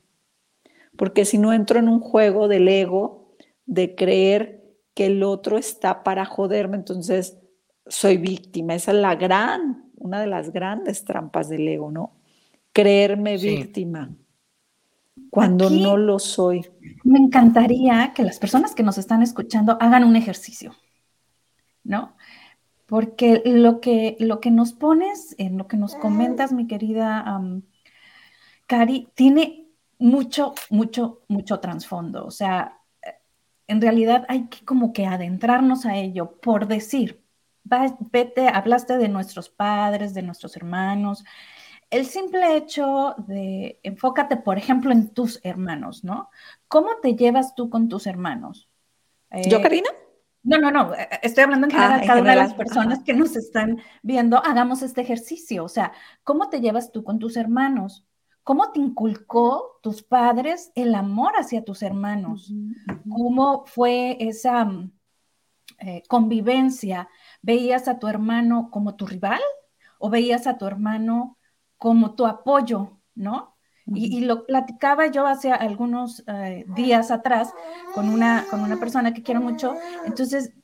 [0.96, 3.34] Porque si no entro en un juego del ego,
[3.66, 4.63] de creer
[4.94, 7.36] que el otro está para joderme, entonces
[7.86, 8.74] soy víctima.
[8.74, 12.12] Esa es la gran, una de las grandes trampas del ego, ¿no?
[12.72, 14.10] Creerme víctima
[15.30, 16.64] cuando no lo soy.
[17.02, 20.74] Me encantaría que las personas que nos están escuchando hagan un ejercicio,
[21.82, 22.16] ¿no?
[22.86, 27.24] Porque lo que, lo que nos pones, en lo que nos comentas, mi querida
[28.66, 32.26] Cari, tiene mucho, mucho, mucho trasfondo.
[32.26, 32.80] O sea,
[33.66, 37.22] en realidad hay que como que adentrarnos a ello por decir,
[37.64, 41.24] vete, hablaste de nuestros padres, de nuestros hermanos,
[41.90, 46.30] el simple hecho de enfócate, por ejemplo, en tus hermanos, ¿no?
[46.66, 48.68] ¿Cómo te llevas tú con tus hermanos?
[49.30, 49.90] ¿Yo, eh, Karina?
[50.42, 53.14] No, no, no, eh, estoy hablando en ah, general, cada una de las personas que
[53.14, 58.04] nos están viendo, hagamos este ejercicio, o sea, ¿cómo te llevas tú con tus hermanos?
[58.44, 62.52] ¿Cómo te inculcó tus padres el amor hacia tus hermanos?
[63.08, 64.92] ¿Cómo fue esa mm,
[65.78, 67.08] eh, convivencia?
[67.40, 69.40] ¿Veías a tu hermano como tu rival
[69.98, 71.38] o veías a tu hermano
[71.78, 73.54] como tu apoyo, ¿no?
[73.86, 77.52] y, lo platicaba yo hace algunos eh, días atrás
[77.94, 79.74] con una, con una persona que quiero mucho.
[80.06, 80.54] Entonces,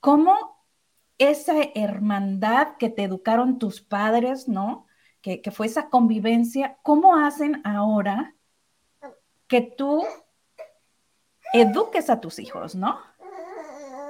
[0.00, 0.34] ¿cómo
[1.18, 4.86] esa hermandad que te educaron tus padres, ¿no?
[5.24, 8.36] Que, fue esa convivencia, ¿cómo hacen ahora
[9.48, 10.04] que tú
[11.54, 12.98] eduques a tus hijos, ¿no?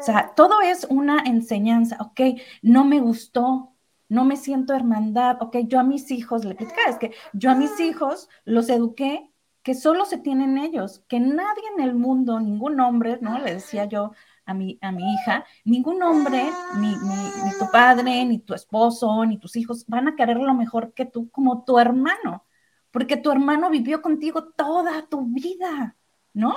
[0.01, 3.77] O sea, todo es una enseñanza, ok, no me gustó,
[4.09, 6.57] no me siento hermandad, ok, yo a mis hijos, le
[6.89, 9.31] es que yo a mis hijos los eduqué
[9.63, 13.39] que solo se tienen ellos, que nadie en el mundo, ningún hombre, ¿no?
[13.39, 14.11] Le decía yo
[14.47, 16.45] a mi, a mi hija, ningún hombre,
[16.79, 20.93] ni, ni, tu padre, ni tu esposo, ni tus hijos van a querer lo mejor
[20.95, 22.45] que tú como tu hermano,
[22.91, 25.97] porque tu hermano vivió contigo toda tu vida,
[26.33, 26.55] ¿no?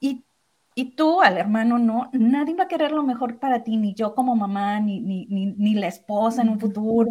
[0.00, 0.24] Y
[0.74, 4.14] y tú al hermano no, nadie va a querer lo mejor para ti, ni yo
[4.14, 7.10] como mamá, ni, ni, ni, la esposa en un futuro,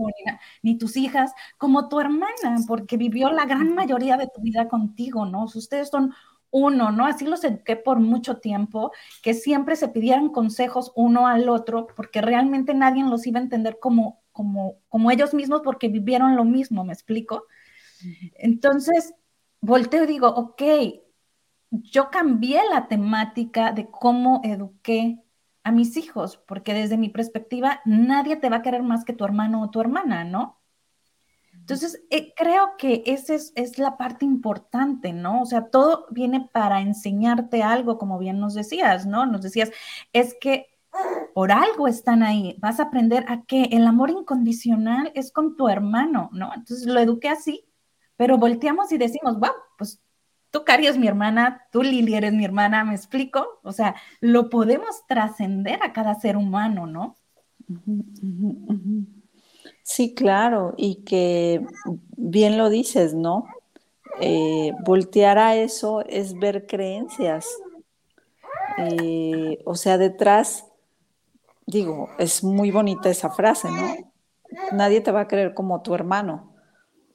[0.62, 5.26] ni, tus hijas, como tu hermana, porque vivió la gran mayoría de tu vida contigo,
[5.26, 5.46] ¿no?
[5.46, 6.14] Ustedes son
[6.54, 7.06] uno, ¿no?
[7.06, 12.22] Así los eduqué por mucho tiempo, que siempre se pidieran consejos uno al otro, porque
[12.22, 16.86] realmente nadie los iba a entender como, como, como ellos mismos, porque vivieron lo mismo,
[16.86, 17.46] ¿me explico?
[18.36, 19.14] Entonces,
[19.62, 20.62] volteo y digo, ok,
[21.72, 25.20] yo cambié la temática de cómo eduqué
[25.64, 29.26] a mis hijos, porque desde mi perspectiva nadie te va a querer más que tu
[29.26, 30.63] hermano o tu hermana, ¿no?
[31.64, 35.42] Entonces, eh, creo que esa es, es, la parte importante, ¿no?
[35.42, 39.26] O sea, todo viene para enseñarte algo, como bien nos decías, ¿no?
[39.26, 39.72] Nos decías,
[40.12, 40.68] es que
[41.34, 45.70] por algo están ahí, vas a aprender a que el amor incondicional es con tu
[45.70, 46.54] hermano, ¿no?
[46.54, 47.66] Entonces, lo eduqué así,
[48.18, 50.02] pero volteamos y decimos, wow, pues
[50.52, 53.62] tú, Cari, es mi hermana, tú, Lili, eres mi hermana, ¿me explico?
[53.64, 57.16] O sea, lo podemos trascender a cada ser humano, ¿no?
[59.84, 61.66] Sí, claro, y que
[62.16, 63.46] bien lo dices, ¿no?
[64.22, 67.48] Eh, voltear a eso es ver creencias.
[68.78, 70.68] Eh, o sea, detrás,
[71.66, 73.94] digo, es muy bonita esa frase, ¿no?
[74.72, 76.54] Nadie te va a creer como tu hermano.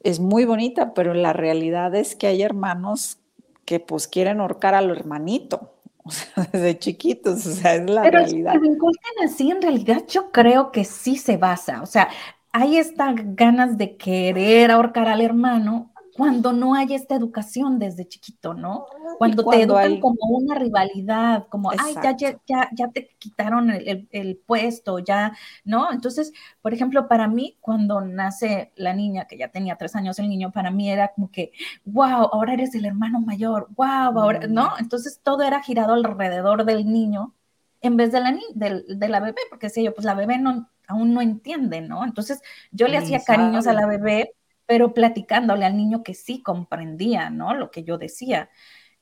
[0.00, 3.18] Es muy bonita, pero la realidad es que hay hermanos
[3.64, 8.02] que pues quieren ahorcar a lo hermanito, o sea, desde chiquitos, o sea, es la
[8.02, 8.54] Pero realidad.
[8.61, 8.76] Pero
[9.24, 12.09] así, en realidad yo creo que sí se basa, o sea,
[12.53, 18.53] hay estas ganas de querer ahorcar al hermano, cuando no hay esta educación desde chiquito,
[18.53, 18.87] ¿no?
[19.19, 24.99] Cuando, te educan como una rivalidad, como, ay, ya, ya, ya, te quitaron el, puesto,
[24.99, 25.93] ya, ¿no?
[25.93, 30.29] Entonces, por ejemplo, para mí, cuando nace la niña, que ya tenía tres años el
[30.29, 31.53] niño, para mí era como que,
[31.85, 34.71] wow, ahora eres el hermano mayor, wow, ahora, ¿no?
[34.71, 34.81] Mm.
[34.81, 37.33] Entonces todo era girado alrededor del niño
[37.81, 40.69] en vez de la, de, de la bebé, porque si yo, pues la bebé no,
[40.88, 42.05] aún no entiende, ¿no?
[42.05, 44.33] Entonces yo le hacía cariños a la bebé,
[44.66, 47.55] pero platicándole al niño que sí comprendía, ¿no?
[47.55, 48.51] Lo que yo decía.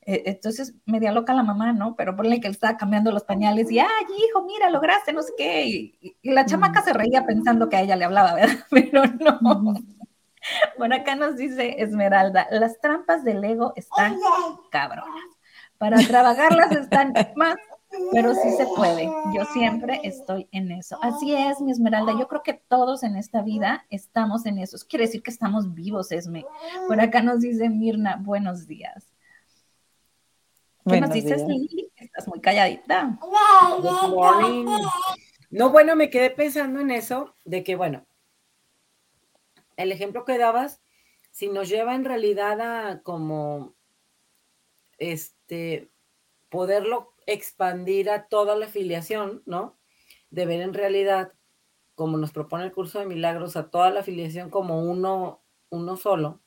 [0.02, 1.96] E, entonces, media loca la mamá, ¿no?
[1.96, 3.86] Pero ponle que él estaba cambiando los pañales y, ay,
[4.28, 5.66] hijo, mira, lograste, no sé qué.
[5.66, 8.58] Y, la chamaca se reía pensando que a ella le hablaba, ¿verdad?
[8.70, 9.74] Pero no.
[10.78, 14.16] Bueno, acá nos dice Esmeralda, las trampas del ego están
[14.70, 15.24] cabronas.
[15.78, 17.56] Para trabajarlas están más
[18.12, 19.04] pero sí se puede.
[19.34, 20.98] Yo siempre estoy en eso.
[21.02, 22.12] Así es, mi Esmeralda.
[22.18, 24.76] Yo creo que todos en esta vida estamos en eso.
[24.88, 26.44] Quiere decir que estamos vivos, Esme.
[26.88, 29.12] Por acá nos dice Mirna, buenos días.
[30.88, 31.90] ¿Qué nos dices, Lili?
[31.96, 33.18] Estás muy calladita.
[35.50, 38.06] No, bueno, me quedé pensando en eso, de que, bueno,
[39.76, 40.80] el ejemplo que dabas
[41.32, 43.74] si nos lleva en realidad a como
[44.96, 45.90] este
[46.48, 49.78] poderlo expandir a toda la afiliación, ¿no?
[50.30, 51.32] De ver en realidad,
[51.94, 56.40] como nos propone el curso de milagros, a toda la afiliación como uno, uno solo,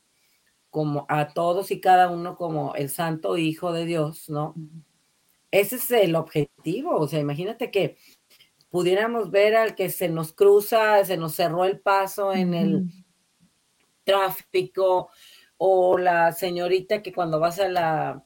[0.69, 4.55] como a todos y cada uno como el santo hijo de Dios, ¿no?
[5.51, 7.97] Ese es el objetivo, o sea, imagínate que
[8.69, 12.85] pudiéramos ver al que se nos cruza, se nos cerró el paso en el
[14.03, 15.09] tráfico,
[15.61, 18.25] o la señorita que cuando vas a la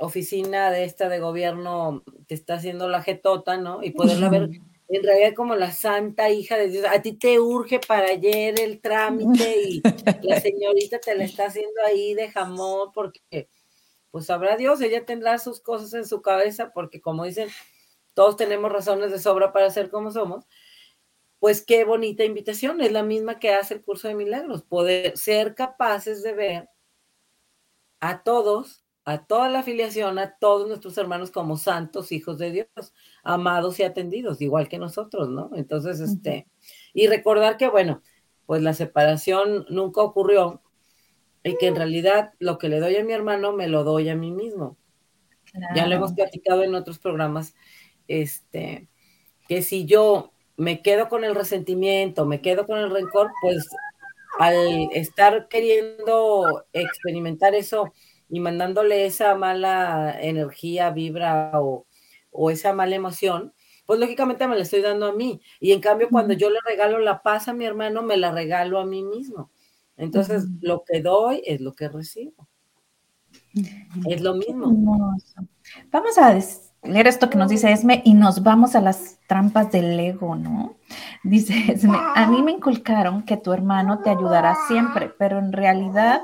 [0.00, 3.82] oficina de esta de gobierno te está haciendo la jetota, ¿no?
[3.82, 4.50] Y poderla ver
[4.88, 6.84] en realidad como la santa hija de Dios.
[6.86, 9.82] A ti te urge para ayer el trámite y
[10.22, 13.48] la señorita te la está haciendo ahí de jamón porque,
[14.10, 17.48] pues sabrá Dios, ella tendrá sus cosas en su cabeza porque como dicen,
[18.14, 20.46] todos tenemos razones de sobra para ser como somos.
[21.38, 25.54] Pues qué bonita invitación, es la misma que hace el curso de milagros, poder ser
[25.54, 26.68] capaces de ver
[28.00, 32.94] a todos a toda la afiliación, a todos nuestros hermanos como santos hijos de Dios,
[33.22, 35.50] amados y atendidos, igual que nosotros, ¿no?
[35.54, 36.46] Entonces, este,
[36.92, 38.02] y recordar que, bueno,
[38.46, 40.62] pues la separación nunca ocurrió
[41.42, 44.16] y que en realidad lo que le doy a mi hermano me lo doy a
[44.16, 44.76] mí mismo.
[45.74, 47.54] Ya lo hemos platicado en otros programas,
[48.06, 48.88] este,
[49.48, 53.68] que si yo me quedo con el resentimiento, me quedo con el rencor, pues
[54.38, 57.92] al estar queriendo experimentar eso,
[58.30, 61.86] y mandándole esa mala energía, vibra o,
[62.50, 63.52] esa mala emoción,
[63.86, 65.40] pues lógicamente me la estoy dando a mí.
[65.58, 68.78] Y en cambio, cuando yo le regalo la paz a mi hermano, me la regalo
[68.78, 69.50] a mí mismo.
[69.96, 72.48] Entonces, lo que doy es lo que recibo.
[74.08, 75.16] Es lo mismo.
[75.90, 76.38] Vamos a
[76.84, 80.76] leer esto que nos dice Esme y nos vamos a las trampas del ego, ¿no?
[81.24, 86.22] Dice Esme, a mí me inculcaron que tu hermano te ayudará siempre, pero en realidad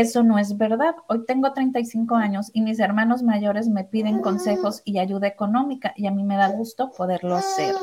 [0.00, 0.94] eso no es verdad.
[1.08, 6.06] Hoy tengo 35 años y mis hermanos mayores me piden consejos y ayuda económica y
[6.06, 7.74] a mí me da gusto poderlo hacer.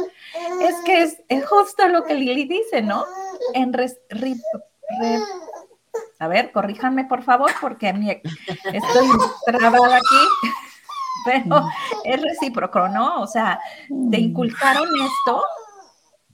[0.62, 3.06] Es que es, justo lo que Lili dice, ¿no?
[3.54, 3.74] En
[6.20, 7.90] a ver, corríjanme por favor porque
[8.72, 9.08] estoy
[9.46, 10.52] trabada aquí,
[11.26, 11.68] pero
[12.04, 13.22] es recíproco, ¿no?
[13.22, 13.60] O sea,
[14.12, 15.44] te inculcaron esto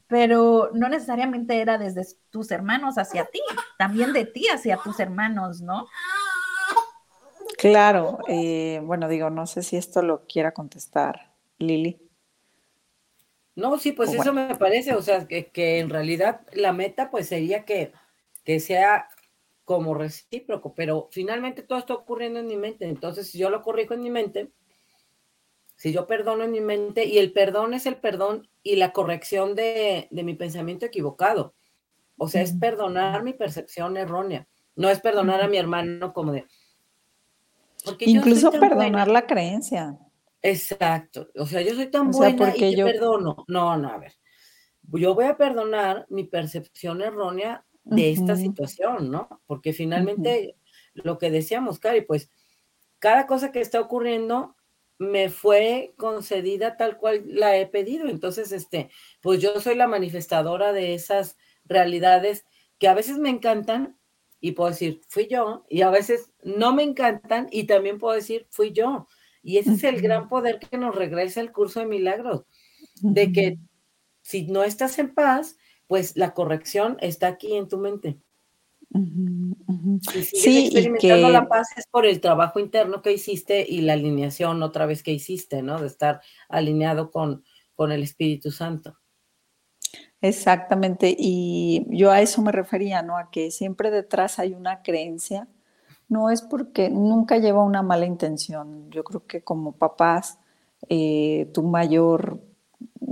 [0.09, 3.39] pero no necesariamente era desde tus hermanos hacia ti,
[3.77, 5.87] también de ti hacia tus hermanos, ¿no?
[7.59, 12.01] Claro, eh, bueno, digo, no sé si esto lo quiera contestar Lili.
[13.55, 17.27] No, sí, pues eso me parece, o sea, que, que, en realidad la meta pues
[17.27, 17.91] sería que,
[18.43, 19.09] que sea
[19.65, 23.93] como recíproco, pero finalmente todo está ocurriendo en mi mente, entonces si yo lo corrijo
[23.93, 24.49] en mi mente,
[25.79, 29.55] si yo perdono en mi mente, y el perdón es el perdón y la corrección
[29.55, 31.55] de, mi pensamiento equivocado.
[32.17, 34.45] O sea, es perdonar mi percepción errónea.
[34.75, 36.45] No es perdonar a mi hermano como de...
[37.99, 39.97] Incluso perdonar la creencia.
[40.41, 41.29] Exacto.
[41.37, 43.45] O sea, yo soy tan buena porque y yo perdono.
[43.47, 44.11] No, no, a ver.
[44.81, 49.29] Yo voy a perdonar mi percepción errónea de esta situación, ¿no?
[49.47, 50.57] Porque finalmente,
[50.93, 52.29] lo que decíamos, Cari, pues
[52.99, 54.57] cada cosa que está ocurriendo
[54.99, 58.07] me fue concedida tal cual la he pedido.
[58.07, 58.89] Entonces, este,
[59.21, 62.45] pues yo soy la manifestadora de esas realidades
[62.77, 63.97] que a veces me encantan
[64.41, 68.47] y puedo decir, fui yo, y a veces no me encantan y también puedo decir,
[68.51, 69.07] fui yo.
[69.41, 72.45] Y ese es el gran poder que nos regresa el curso de milagros,
[73.01, 73.57] de que
[74.21, 75.57] si no estás en paz,
[75.87, 78.19] pues la corrección está aquí en tu mente
[78.91, 84.85] sí, experimentando la paz es por el trabajo interno que hiciste y la alineación otra
[84.85, 85.79] vez que hiciste, ¿no?
[85.79, 87.43] De estar alineado con,
[87.75, 88.97] con el Espíritu Santo.
[90.21, 93.17] Exactamente, y yo a eso me refería, ¿no?
[93.17, 95.47] A que siempre detrás hay una creencia,
[96.09, 98.89] no es porque nunca lleva una mala intención.
[98.89, 100.39] Yo creo que como papás,
[100.89, 102.41] eh, tu mayor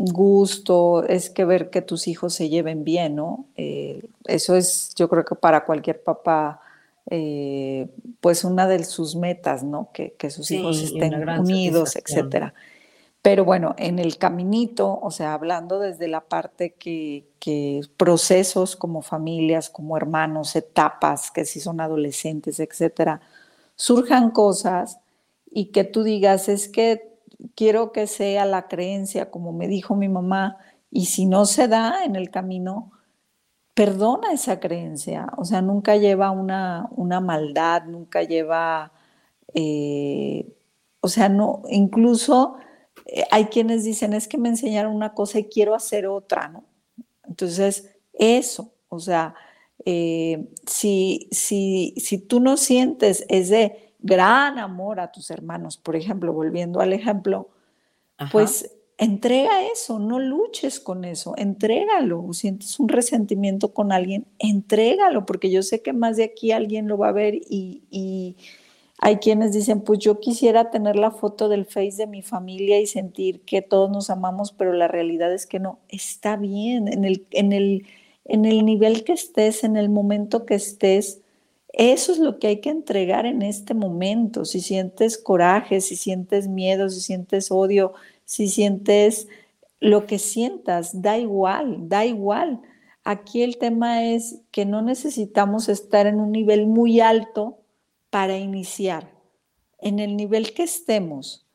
[0.05, 3.45] gusto, es que ver que tus hijos se lleven bien, ¿no?
[3.55, 6.61] Eh, eso es, yo creo que para cualquier papá,
[7.09, 7.87] eh,
[8.21, 9.89] pues una de sus metas, ¿no?
[9.93, 12.53] Que, sus hijos estén unidos, etcétera.
[13.23, 19.01] Pero bueno, en el caminito, o sea, hablando desde la parte que, que, procesos como
[19.01, 23.21] familias, como hermanos, etapas, que si son adolescentes, etcétera,
[23.75, 24.99] surjan cosas
[25.49, 27.16] y que tú digas, es que
[27.55, 30.57] quiero que sea la creencia, como me dijo mi mamá,
[30.91, 32.91] y si no se da en el camino,
[33.75, 35.27] perdona esa creencia.
[35.37, 38.91] O sea, nunca lleva una, una maldad, nunca lleva,
[39.53, 40.47] eh,
[41.01, 42.57] o sea, no, incluso
[43.05, 46.65] eh, hay quienes dicen, es que me enseñaron una cosa y quiero hacer otra, ¿no?
[47.27, 49.35] Entonces, eso, o sea,
[49.89, 56.33] Eh, si, si, si tú no sientes ese gran amor a tus hermanos, por ejemplo,
[56.33, 57.49] volviendo al ejemplo,
[58.31, 62.33] pues entrega eso, no luches con eso, entrégalo.
[62.33, 66.97] Sientes un resentimiento con alguien, entrégalo, porque yo sé que más de aquí alguien lo
[66.97, 68.35] va a ver y, y
[68.99, 72.87] hay quienes dicen, pues yo quisiera tener la foto del face de mi familia y
[72.87, 77.27] sentir que todos nos amamos, pero la realidad es que no, está bien, en el,
[77.31, 77.85] en el,
[78.25, 81.21] en el nivel que estés, en el momento que estés,
[81.69, 84.45] eso es lo que hay que entregar en este momento.
[84.45, 87.93] Si sientes coraje, si sientes miedo, si sientes odio,
[88.25, 89.27] si sientes
[89.79, 92.61] lo que sientas, da igual, da igual.
[93.03, 97.59] Aquí el tema es que no necesitamos estar en un nivel muy alto
[98.09, 99.11] para iniciar,
[99.79, 101.47] en el nivel que estemos,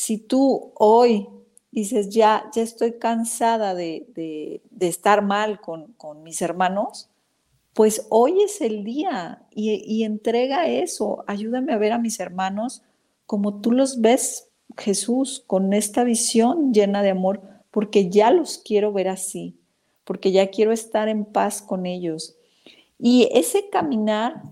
[0.00, 1.28] si tú hoy
[1.70, 7.09] dices, ya, ya estoy cansada de, estar mal con, mis hermanos,
[7.74, 12.82] pues hoy es el día y, entrega eso, ayúdame a ver a mis hermanos
[13.26, 18.92] como tú los ves, Jesús, con esta visión llena de amor, porque ya los quiero
[18.92, 19.56] ver así,
[20.04, 22.36] porque ya quiero estar en paz con ellos.
[22.98, 24.42] Y ese caminar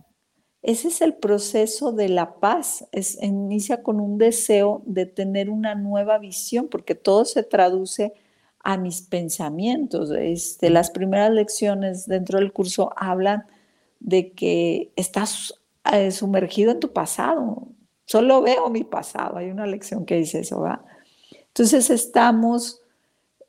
[0.63, 2.85] ese es el proceso de la paz.
[3.23, 8.13] Inicia con un deseo de tener una nueva visión, porque todo se traduce
[8.69, 10.11] a mis pensamientos.
[10.11, 13.47] Este, las primeras lecciones dentro del curso hablan
[13.99, 15.55] de que estás
[15.91, 17.69] eh, sumergido en tu pasado.
[18.05, 19.39] Solo veo mi pasado.
[19.39, 20.85] Hay una lección que dice eso, ¿va?
[21.47, 22.83] Entonces estamos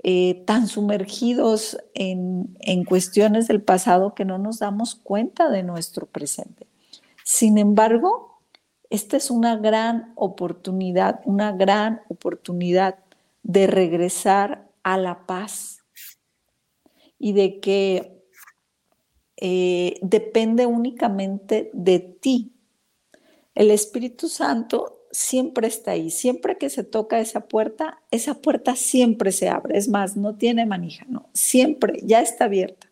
[0.03, 6.05] eh, tan sumergidos en, en cuestiones del pasado que no nos damos cuenta de nuestro
[6.05, 6.65] presente.
[7.25, 8.39] Sin embargo,
[8.89, 12.99] esta es una gran oportunidad, una gran oportunidad
[13.43, 15.83] de regresar a la paz
[17.17, 18.23] y de que
[19.37, 22.53] eh, depende únicamente de ti.
[23.55, 29.31] El Espíritu Santo siempre está ahí, siempre que se toca esa puerta, esa puerta siempre
[29.31, 32.89] se abre, es más, no tiene manija, no, siempre, ya está abierta.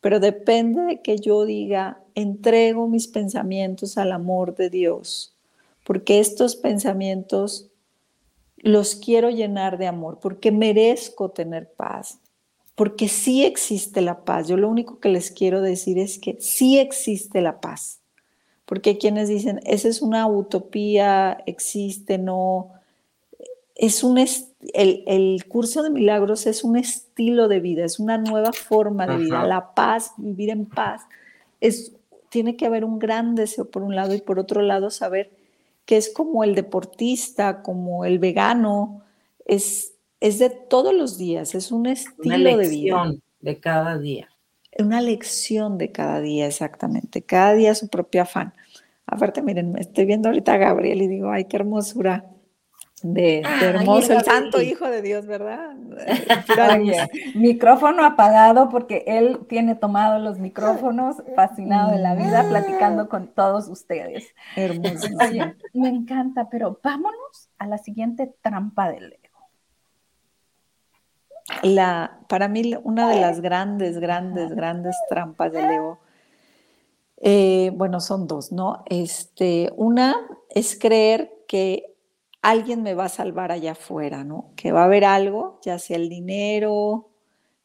[0.00, 5.34] Pero depende de que yo diga, entrego mis pensamientos al amor de Dios,
[5.84, 7.70] porque estos pensamientos
[8.58, 12.18] los quiero llenar de amor, porque merezco tener paz,
[12.74, 14.48] porque sí existe la paz.
[14.48, 18.00] Yo lo único que les quiero decir es que sí existe la paz,
[18.64, 22.72] porque hay quienes dicen, esa es una utopía, existe, no,
[23.76, 24.18] es un
[24.72, 29.44] el, curso de milagros es un estilo de vida, es una nueva forma de vida.
[29.44, 31.02] La paz, vivir en paz,
[31.60, 31.94] es,
[32.30, 35.30] tiene que haber un gran deseo por un lado y por otro lado saber
[35.86, 39.02] que es como el deportista, como el vegano,
[39.46, 43.14] es, es de todos los días, es un estilo de vida.
[43.40, 44.28] De cada día.
[44.78, 47.22] Una lección de cada día, exactamente.
[47.22, 48.52] Cada día su propio afán.
[49.06, 52.35] Aparte, miren, estoy viendo ahorita a Gabriel y digo, ay, qué hermosura
[53.02, 55.74] de, hermoso, el santo hijo de Dios, ¿verdad?
[57.34, 62.48] micrófono apagado porque él tiene tomado los micrófonos, fascinado de la vida, mm.
[62.48, 64.34] platicando con todos ustedes.
[64.56, 65.08] Hermoso.
[65.74, 69.22] me encanta, pero vámonos a la siguiente trampa del ego.
[71.62, 75.98] La, para mí, una de las grandes, grandes, grandes trampas del ego,
[77.18, 78.82] eh, bueno, son dos, ¿no?
[78.86, 80.16] Este, una
[80.50, 81.95] es creer que
[82.46, 84.52] alguien me va a salvar allá afuera, ¿no?
[84.54, 87.10] Que va a haber algo, ya sea el dinero,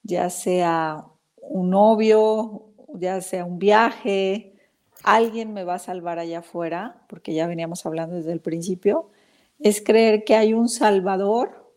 [0.02, 1.06] ya sea
[1.38, 2.66] un novio,
[2.96, 4.56] ya sea un viaje,
[5.04, 9.12] alguien me va a salvar allá afuera, porque ya veníamos hablando desde el principio,
[9.60, 11.72] es creer que hay un salvador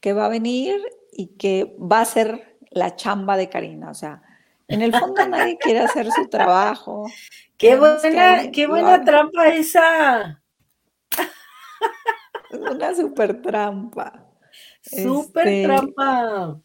[0.00, 0.78] que va a venir
[1.10, 4.22] y que va a ser la chamba de Karina, o sea,
[4.68, 7.06] en el fondo nadie quiere hacer su trabajo.
[7.56, 10.41] Qué buena, qué buena trampa esa.
[12.52, 14.26] Una super trampa.
[14.82, 16.60] Super este, trampa.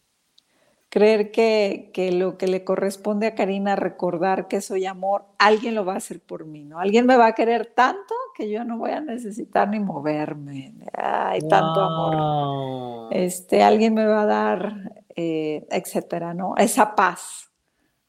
[0.89, 5.85] Creer que, que, lo que le corresponde a Karina, recordar que soy amor, alguien lo
[5.85, 6.79] va a hacer por mí, ¿no?
[6.79, 10.75] Alguien me va a querer tanto que yo no voy a necesitar ni moverme.
[10.93, 13.13] Hay tanto amor.
[13.13, 16.55] Este, alguien me va a dar, eh, etcétera, ¿no?
[16.57, 17.51] Esa paz.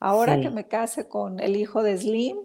[0.01, 2.37] Ahora que me case con el hijo de Slim,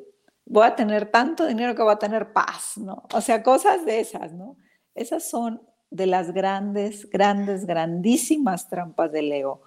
[0.45, 3.03] voy a tener tanto dinero que voy a tener paz, ¿no?
[3.13, 4.57] O sea, cosas de esas, ¿no?
[4.95, 9.61] Esas son de las grandes, grandes, grandísimas trampas del ego,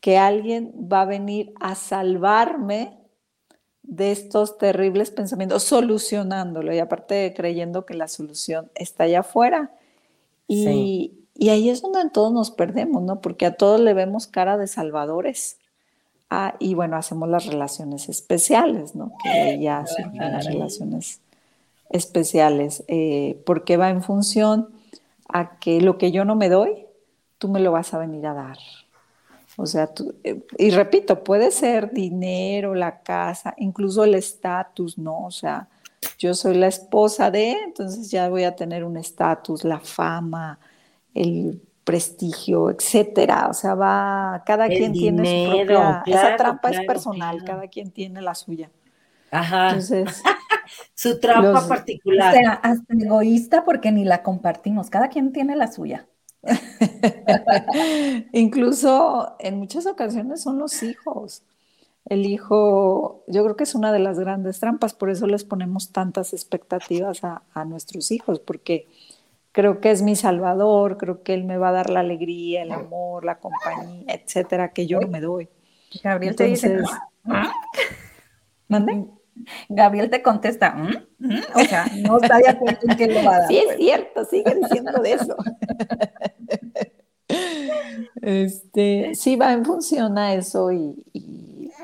[0.00, 2.98] que alguien va a venir a salvarme
[3.82, 9.72] de estos terribles pensamientos, solucionándolo y aparte creyendo que la solución está allá afuera.
[10.48, 13.20] Y, y ahí es donde todos nos perdemos, ¿no?
[13.20, 15.58] Porque a todos le vemos cara de salvadores.
[16.30, 19.12] Ah, y bueno, hacemos las relaciones especiales, ¿no?
[19.22, 21.21] Que ya son las relaciones
[21.92, 24.68] especiales, eh, porque va en función
[25.28, 26.86] a que lo que yo no me doy,
[27.38, 28.58] tú me lo vas a venir a dar.
[29.56, 35.24] O sea, tú, eh, y repito, puede ser dinero, la casa, incluso el estatus, ¿no?
[35.24, 35.68] O sea,
[36.18, 40.58] yo soy la esposa de, entonces ya voy a tener un estatus, la fama,
[41.14, 43.48] el prestigio, etcétera.
[43.50, 48.22] O sea, va, cada quien tiene su propia, esa trampa es personal, cada quien tiene
[48.22, 48.70] la suya.
[49.32, 49.70] Ajá.
[49.70, 50.22] Entonces,
[50.94, 52.34] su trampa particular.
[52.34, 56.06] O sea, hasta egoísta porque ni la compartimos, cada quien tiene la suya.
[58.32, 61.42] Incluso en muchas ocasiones son los hijos.
[62.04, 65.92] El hijo, yo creo que es una de las grandes trampas, por eso les ponemos
[65.92, 68.88] tantas expectativas a, a nuestros hijos, porque
[69.52, 72.72] creo que es mi salvador, creo que él me va a dar la alegría, el
[72.72, 75.48] amor, la compañía, etcétera, que yo no me doy.
[76.02, 76.78] Gabriel te dice,
[78.66, 79.06] ¿mande?
[79.68, 80.96] Gabriel te contesta, ¿Mm?
[81.18, 81.40] ¿Mm?
[81.54, 83.48] o sea, no está de acuerdo en que lo va a dar.
[83.48, 83.76] Sí, es pues.
[83.76, 85.36] cierto, sigue diciendo de eso.
[88.20, 91.02] Este, sí, va en función a eso y,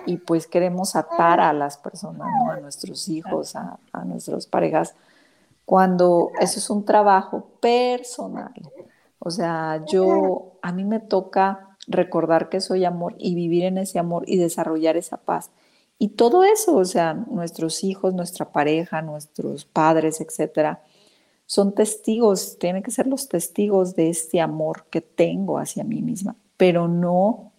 [0.06, 2.50] y, pues queremos atar a las personas, ¿no?
[2.50, 4.94] a nuestros hijos, a, a nuestras parejas,
[5.64, 8.52] cuando eso es un trabajo personal.
[9.18, 13.98] O sea, yo, a mí me toca recordar que soy amor y vivir en ese
[13.98, 15.50] amor y desarrollar esa paz.
[15.98, 20.82] Y todo eso, o sea, nuestros hijos, nuestra pareja, nuestros padres, etcétera,
[21.46, 26.36] son testigos, tienen que ser los testigos de este amor que tengo hacia mí misma,
[26.56, 27.52] pero no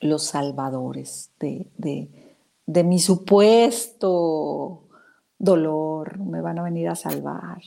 [0.00, 4.84] los salvadores de, de, mi supuesto
[5.38, 7.60] dolor, me van a venir a salvar.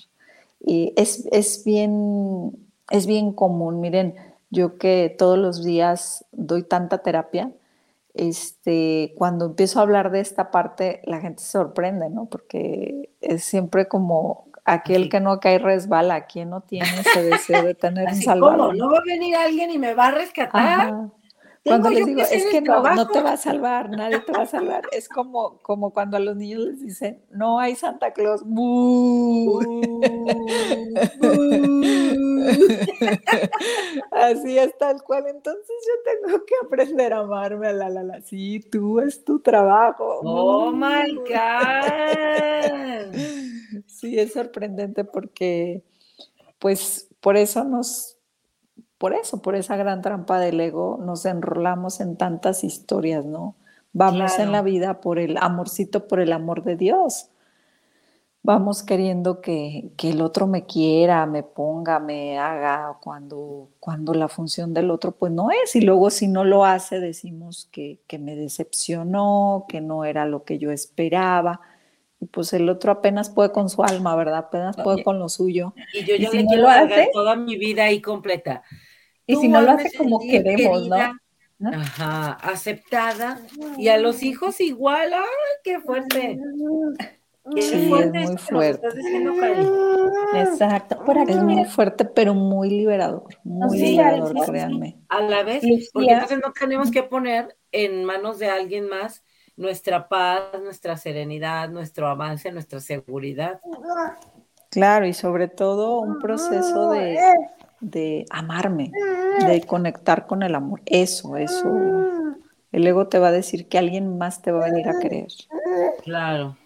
[0.60, 2.58] Y es, es, bien,
[2.90, 4.16] es bien común, miren,
[4.52, 7.52] yo que todos los días doy tanta terapia,
[8.14, 12.26] este, cuando empiezo a hablar de esta parte, la gente se sorprende, ¿no?
[12.26, 17.74] Porque es siempre como aquel que no cae resbala, quien no tiene ese deseo de
[17.76, 18.76] tener un salvador.
[18.76, 20.94] ¿No va a venir alguien y me va a rescatar?
[21.64, 24.48] Cuando les digo, es que no, no, te va a salvar, nadie te va a
[24.48, 24.82] salvar.
[24.92, 28.42] Es como, como cuando a los niños les dicen, no hay Santa Claus.
[34.12, 35.28] Así es tal cual.
[35.28, 38.22] Entonces yo tengo que aprender a amarme a la la la.
[38.22, 40.20] Sí, tú es tu trabajo.
[40.24, 41.32] Oh my God.
[43.88, 45.84] Sí, es sorprendente porque,
[46.60, 48.18] pues, por eso nos
[49.02, 53.56] por eso, por esa gran trampa del ego, nos enrolamos en tantas historias, ¿no?
[53.94, 57.30] Vamos en la vida por el amorcito, por el amor de Dios.
[58.44, 64.72] Vamos queriendo que, el otro me quiera, me ponga, me haga, cuando, cuando la función
[64.72, 65.76] del otro pues no es.
[65.76, 70.44] Y luego si no lo hace decimos que, que me decepcionó, que no era lo
[70.44, 71.60] que yo esperaba.
[72.20, 74.38] Y pues el otro apenas puede con su alma, ¿verdad?
[74.38, 75.74] Apenas puede con lo suyo.
[75.92, 78.62] Y yo ya le quiero hacer toda mi vida ahí completa.
[79.32, 80.96] Y si no lo hace como queremos, ¿no?
[81.74, 83.40] Ajá, aceptada.
[83.78, 85.22] Y a los hijos igual, ¡ay,
[85.64, 86.40] qué fuerte!
[87.56, 88.88] Qué sí, fuerte es muy fuerte.
[90.36, 91.04] Exacto.
[91.04, 93.24] Por aquí, es muy fuerte, pero muy liberador.
[93.44, 95.00] Muy liberador, créanme.
[95.10, 99.24] A la vez, porque entonces no tenemos que poner en manos de alguien más
[99.56, 103.60] nuestra paz, nuestra serenidad, nuestro avance, nuestra seguridad.
[104.70, 107.18] Claro, y sobre todo un proceso de,
[107.82, 108.92] de amarme,
[109.46, 110.82] de conectar con el amor.
[110.86, 111.68] Eso, eso.
[112.72, 115.28] El ego te va a decir que alguien más te va a venir a querer.
[116.04, 116.58] Claro.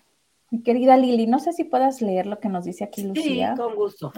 [0.51, 3.55] Mi querida Lili, no sé si puedas leer lo que nos dice aquí Lucía.
[3.55, 4.13] Sí, con gusto.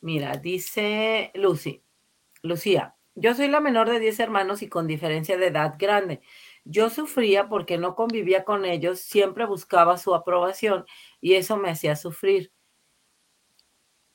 [0.00, 1.82] Mira, dice Lucy,
[2.42, 6.20] Lucía, yo soy la menor de 10 hermanos y con diferencia de edad grande.
[6.64, 10.84] Yo sufría porque no convivía con ellos, siempre buscaba su aprobación
[11.20, 12.52] y eso me hacía sufrir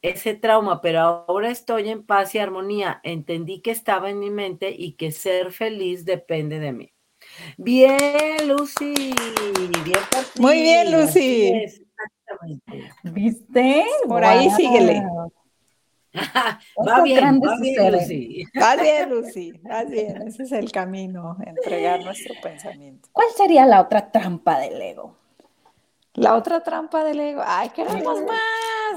[0.02, 3.00] ese trauma, pero ahora estoy en paz y armonía.
[3.04, 6.94] Entendí que estaba en mi mente y que ser feliz depende de mí.
[7.58, 9.14] Bien, Lucy.
[9.84, 10.00] Bien
[10.40, 11.54] Muy bien, Lucy.
[13.04, 13.86] ¿Viste?
[14.08, 15.04] Por ahí síguele.
[16.88, 18.44] va bien, va bien, Lucy.
[18.60, 19.52] Va bien, Lucy.
[19.60, 20.28] Va bien.
[20.28, 23.10] Ese es el camino, entregar nuestro pensamiento.
[23.12, 25.16] ¿Cuál sería la otra trampa del ego?
[26.14, 27.42] La otra trampa del ego.
[27.46, 28.40] Ay, queremos más.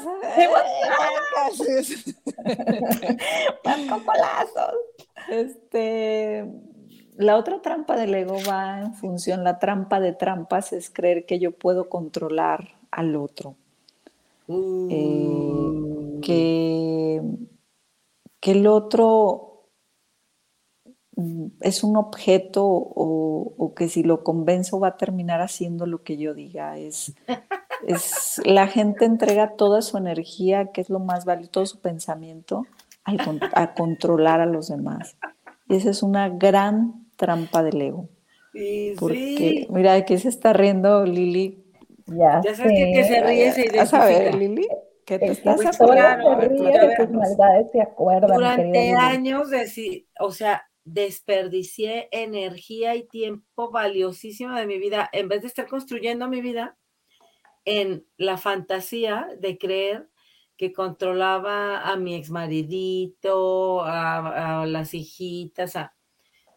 [3.65, 4.75] más cocolazos.
[5.29, 6.45] Este,
[7.17, 11.39] la otra trampa del ego va en función, la trampa de trampas es creer que
[11.39, 13.57] yo puedo controlar al otro.
[14.49, 17.23] Eh, que,
[18.41, 19.55] que el otro
[21.61, 26.35] es un objeto o, que si lo convenzo va a terminar haciendo lo que yo
[26.35, 26.79] diga.
[26.79, 27.15] Es,
[27.87, 32.67] es la gente entrega toda su energía, que es lo más valioso, todo su pensamiento
[33.05, 35.17] a controlar a los demás.
[35.69, 38.09] Y esa es una gran trampa del ego.
[38.53, 41.65] Sí, porque, mira, de qué se está riendo Lili.
[42.07, 44.03] Ya, ya sabes que, se ríe se identifica.
[44.03, 44.69] a ver, Lili?
[45.05, 45.61] ¿Qué te estás
[48.21, 55.43] Durante años, de, o sea, desperdicié energía y tiempo valiosísimo de mi vida, en vez
[55.43, 56.77] de estar construyendo mi vida
[57.65, 60.09] en la fantasía de creer
[60.57, 65.77] que controlaba a mi exmaridito, a, a las hijitas,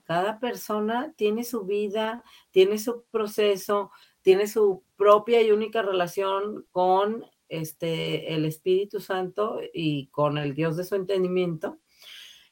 [0.08, 3.92] cada persona tiene su vida, tiene su proceso,
[4.22, 10.78] tiene su propia y única relación con este, el Espíritu Santo y con el Dios
[10.78, 11.80] de su entendimiento.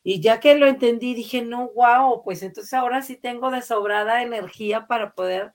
[0.04, 4.22] Y ya que lo entendí, dije, no, wow, pues entonces ahora sí tengo de sobrada
[4.22, 5.54] energía para poder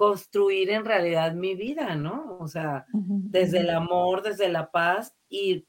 [0.00, 2.38] construir en realidad mi vida, ¿no?
[2.40, 5.66] O sea, desde el amor, desde la paz y,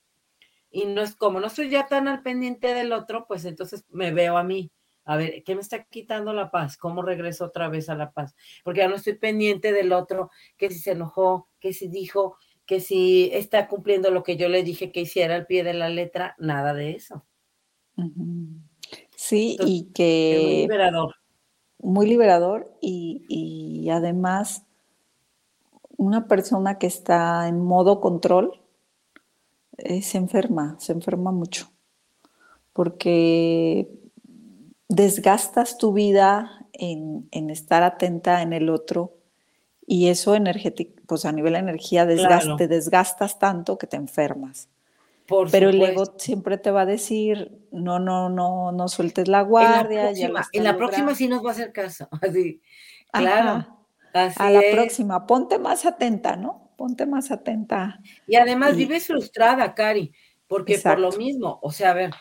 [0.70, 4.14] y no es como no estoy ya tan al pendiente del otro, pues entonces me
[4.14, 4.72] veo a mí.
[5.04, 6.78] A ver, ¿qué me está quitando la paz?
[6.78, 8.34] ¿Cómo regreso otra vez a la paz?
[8.64, 12.80] Porque ya no estoy pendiente del otro, que si se enojó, que si dijo, que
[12.80, 16.38] si está cumpliendo lo que yo le dije que hiciera al pie de la letra,
[16.40, 17.26] nada de eso.
[19.14, 20.62] Sí, y que...
[20.62, 21.21] liberador.
[21.82, 24.64] Muy liberador y, además
[25.98, 28.60] una persona que está en modo control
[29.78, 31.72] eh, se enferma, se enferma mucho,
[32.74, 33.88] porque
[34.88, 39.14] desgastas tu vida en, estar atenta en el otro
[39.86, 44.71] y eso energético, pues a nivel de energía te desgastas tanto que te enfermas.
[45.52, 50.12] Pero el ego siempre te va a decir, no, no, no, no sueltes la guardia.
[50.52, 52.08] En la próxima, sí nos va a hacer caso.
[52.22, 52.62] Así,
[53.12, 53.68] claro.
[54.14, 56.74] a la próxima, ponte más atenta, ¿no?
[56.78, 58.00] Ponte más atenta.
[58.28, 60.14] Y además vives frustrada, Cari,
[60.48, 62.12] porque por lo mismo, o sea, a ver,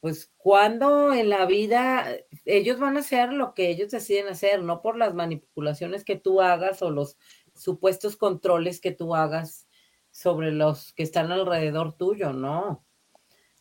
[0.00, 2.06] pues cuando en la vida
[2.44, 6.40] ellos van a hacer lo que ellos deciden hacer, no por las manipulaciones que tú
[6.40, 7.16] hagas o los
[7.54, 9.67] supuestos controles que tú hagas
[10.18, 12.84] sobre los que están alrededor tuyo, ¿no?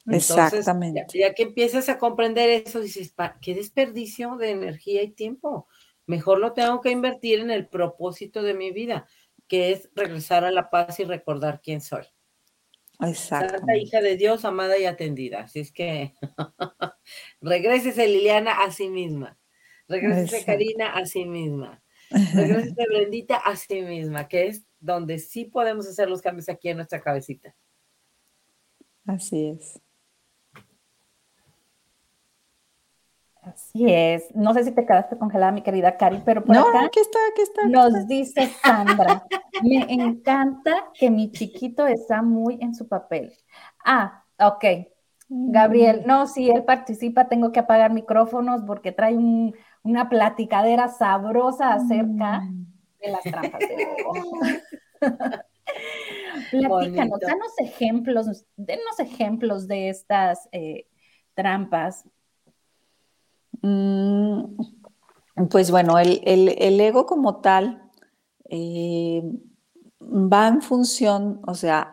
[0.08, 1.06] Exactamente.
[1.14, 5.68] Ya, que empiezas a comprender eso, dices, qué desperdicio de energía y tiempo.
[6.08, 9.08] Mejor lo tengo que invertir en el propósito de mi vida,
[9.48, 12.06] que es regresar a la paz y recordar quién soy.
[13.02, 13.60] Exacto.
[13.60, 15.42] Santa hija de Dios, amada y atendida.
[15.42, 16.16] Así es que
[17.42, 19.38] regrésese Liliana a sí misma.
[19.88, 21.84] Regrésese Karina a sí misma.
[22.34, 26.78] Regrésese Brendita a sí misma, que es donde sí podemos hacer los cambios aquí en
[26.78, 27.54] nuestra cabecita.
[29.06, 29.82] Así es.
[33.42, 34.36] Así es.
[34.36, 37.42] No sé si te quedaste congelada, mi querida Cari, pero por no, aquí está, aquí
[37.42, 37.68] está.
[37.68, 39.26] nos dice Sandra,
[39.64, 43.34] me encanta que mi chiquito está muy en su papel.
[43.86, 44.66] Ah, ok.
[45.30, 46.08] Gabriel, mm.
[46.08, 49.18] no, si él participa, tengo que apagar micrófonos porque trae
[49.90, 52.66] una platicadera sabrosa acerca mm.
[53.02, 53.60] de las trampas
[56.52, 60.88] Platícanos, danos ejemplos, denos ejemplos de estas eh,
[61.34, 62.06] trampas
[63.62, 64.56] Mm,
[65.50, 67.90] pues bueno, el, ego como tal
[68.50, 69.24] eh,
[70.02, 71.92] va en función, o sea,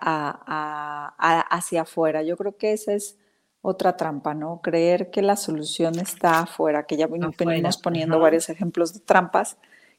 [1.50, 2.22] hacia afuera.
[2.22, 3.18] Yo creo que esa es
[3.66, 4.60] otra trampa, ¿no?
[4.60, 9.56] Creer que la solución está afuera, que ya venimos poniendo varios ejemplos de trampas,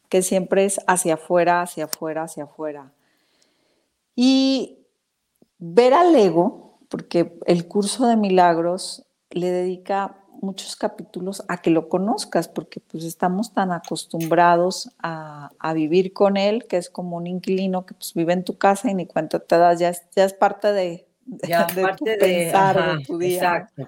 [0.07, 2.91] que siempre es hacia afuera, hacia afuera, hacia afuera.
[4.15, 4.77] Y
[5.57, 11.89] ver al ego, porque el curso de milagros le dedica muchos capítulos a que lo
[11.89, 17.87] conozcas, porque pues estamos tan acostumbrados a, vivir con él, que es como un inquilino
[17.87, 20.33] que pues vive en tu casa y ni cuenta te das, ya es, ya es
[20.33, 21.07] parte de,
[21.97, 23.35] tu pensar, de tu día.
[23.35, 23.87] Exacto.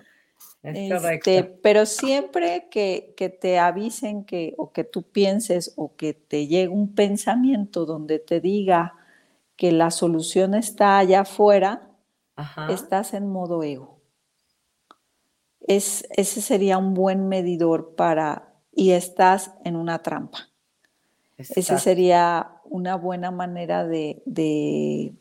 [0.63, 6.47] Este, pero siempre que, que, te avisen que, o que tú pienses o que te
[6.47, 8.95] llegue un pensamiento donde te diga
[9.55, 11.89] que la solución está allá afuera,
[12.69, 13.97] estás en modo ego
[15.67, 20.49] ese sería un buen medidor para, y estás en una trampa.
[21.37, 25.13] Esa sería una buena manera de, de,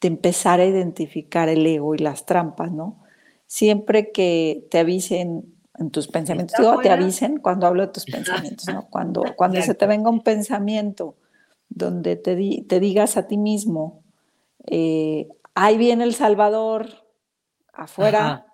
[0.00, 3.02] empezar a identificar el ego y las trampas, ¿no?
[3.46, 8.66] Siempre que te avisen en tus pensamientos, digo, te avisen cuando hablo de tus pensamientos,
[8.68, 8.88] ¿no?
[8.88, 11.16] Cuando, cuando se te venga un pensamiento
[11.68, 12.36] donde te,
[12.66, 14.02] te digas a ti mismo,
[14.66, 16.88] eh, ahí viene el Salvador,
[17.72, 18.46] afuera,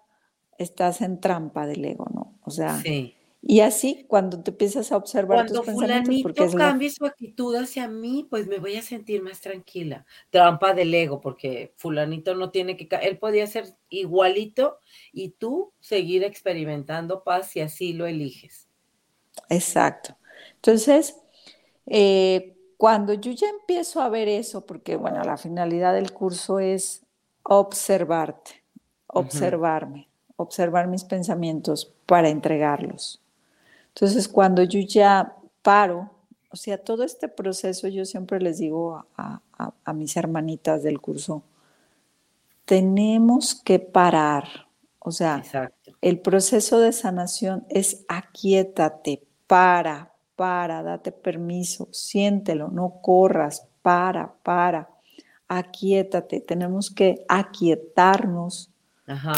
[0.59, 2.35] estás en trampa del ego, ¿no?
[2.43, 3.18] O sea, y
[3.51, 7.89] Y así, cuando te empiezas a observar cuando tus pensamientos, fulanito cambie su actitud hacia
[7.89, 10.05] mí, pues me voy a sentir más tranquila.
[10.29, 14.81] Trampa del ego, porque fulanito no tiene que, él podía ser igualito
[15.15, 18.69] y tú seguir experimentando paz si así lo eliges.
[19.49, 20.19] Exacto.
[20.57, 21.17] Entonces,
[21.87, 27.07] eh, cuando yo ya empiezo a ver eso, porque bueno, la finalidad del curso es
[27.45, 28.63] observarte,
[29.07, 33.23] observarme, observar mis pensamientos para entregarlos.
[33.99, 36.09] Entonces, cuando yo ya paro,
[36.53, 39.41] o sea, todo este proceso, yo siempre les digo a,
[39.93, 41.43] mis hermanitas del curso,
[42.65, 44.69] tenemos que parar.
[45.01, 45.43] O sea,
[46.01, 54.89] el proceso de sanación es aquietate, para, para, date permiso, siéntelo, no corras, para, para,
[55.49, 56.39] aquietate.
[56.39, 58.71] Tenemos que aquietarnos,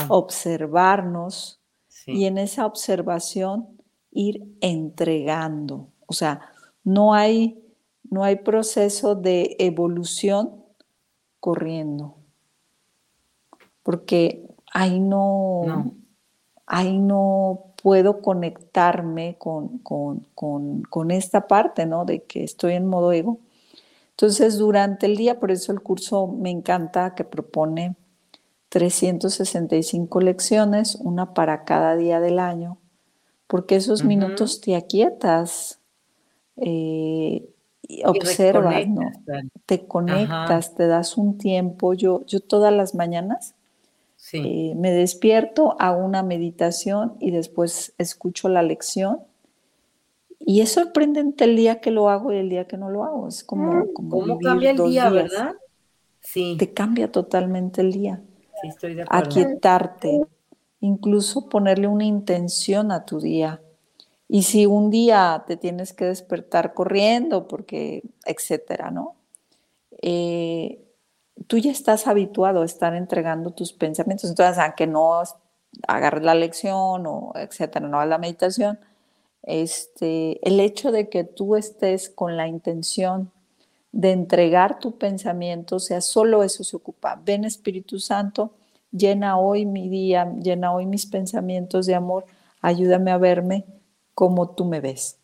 [0.08, 1.62] observarnos
[2.04, 3.79] y en esa observación
[4.10, 5.88] ir entregando.
[6.06, 6.40] O sea,
[6.84, 7.62] no hay,
[8.10, 10.64] no hay proceso de evolución
[11.38, 12.16] corriendo.
[13.82, 15.94] Porque ahí no,
[16.66, 22.04] ahí no puedo conectarme con, con, esta parte, ¿no?
[22.04, 23.38] De que estoy en modo ego.
[24.10, 27.96] Entonces, durante el día, por eso el curso me encanta que propone
[28.68, 32.78] 365 lecciones, una para cada día del año,
[33.50, 35.80] porque esos minutos te aquietas,
[36.56, 37.50] eh,
[38.04, 39.10] observas, ¿no?
[39.66, 41.92] Te conectas, te das un tiempo.
[41.94, 43.56] Yo, yo todas las mañanas
[44.34, 49.18] eh, me despierto, hago una meditación y después escucho la lección.
[50.38, 53.26] Y es sorprendente el día que lo hago y el día que no lo hago.
[53.26, 55.56] Es como, mm, como ¿Cómo cambia el día, verdad?
[56.20, 56.54] Sí.
[56.56, 58.22] Te cambia totalmente el día.
[58.62, 59.24] Sí, estoy de acuerdo.
[59.24, 60.20] Aquietarte
[60.80, 63.60] incluso ponerle una intención a tu día.
[64.28, 69.16] Y si un día te tienes que despertar corriendo, porque, etcétera, ¿no?
[70.02, 70.80] Eh,
[71.46, 74.30] tú ya estás habituado a estar entregando tus pensamientos.
[74.30, 75.22] Entonces, aunque no
[75.86, 78.78] agarres la lección o etcétera, no hagas la meditación,
[79.42, 83.32] este, el hecho de que tú estés con la intención
[83.92, 87.20] de entregar tu pensamiento, o sea, solo eso se ocupa.
[87.24, 88.52] Ven Espíritu Santo,
[88.92, 92.24] llena hoy mi día, llena hoy mis pensamientos de amor,
[92.60, 93.66] ayúdame a verme
[94.14, 95.18] como tú me ves.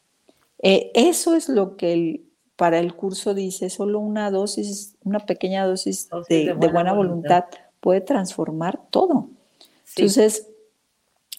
[0.62, 2.22] Eh, eso es lo que
[2.56, 7.44] para el curso dice, solo una dosis, una pequeña dosis, de, buena, voluntad.
[7.80, 9.28] puede transformar todo.
[9.94, 10.48] Entonces,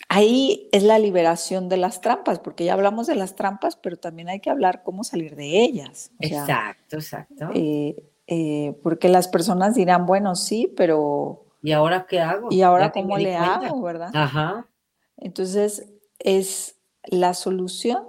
[0.10, 4.30] ahí es la liberación de las trampas, porque ya hablamos de las trampas, pero también
[4.30, 6.12] hay que hablar cómo salir de ellas.
[6.20, 7.50] exacto, exacto.
[7.56, 12.50] Eh, eh, porque las personas dirán, bueno, sí, pero ¿Y ahora qué hago?
[12.52, 14.12] ¿Y ahora cómo le hago, verdad?
[14.14, 14.68] Ajá.
[15.18, 18.08] Entonces, es la solución,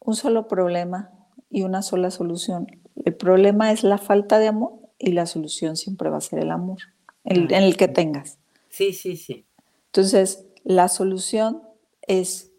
[0.00, 1.10] un solo problema
[1.50, 2.66] y una sola solución.
[3.04, 6.50] El problema es la falta de amor y la solución siempre va a ser el
[6.50, 6.78] amor,
[7.24, 8.38] en el que tengas.
[8.68, 9.46] Sí, sí, sí.
[9.86, 11.62] Entonces, la solución
[12.02, 12.50] es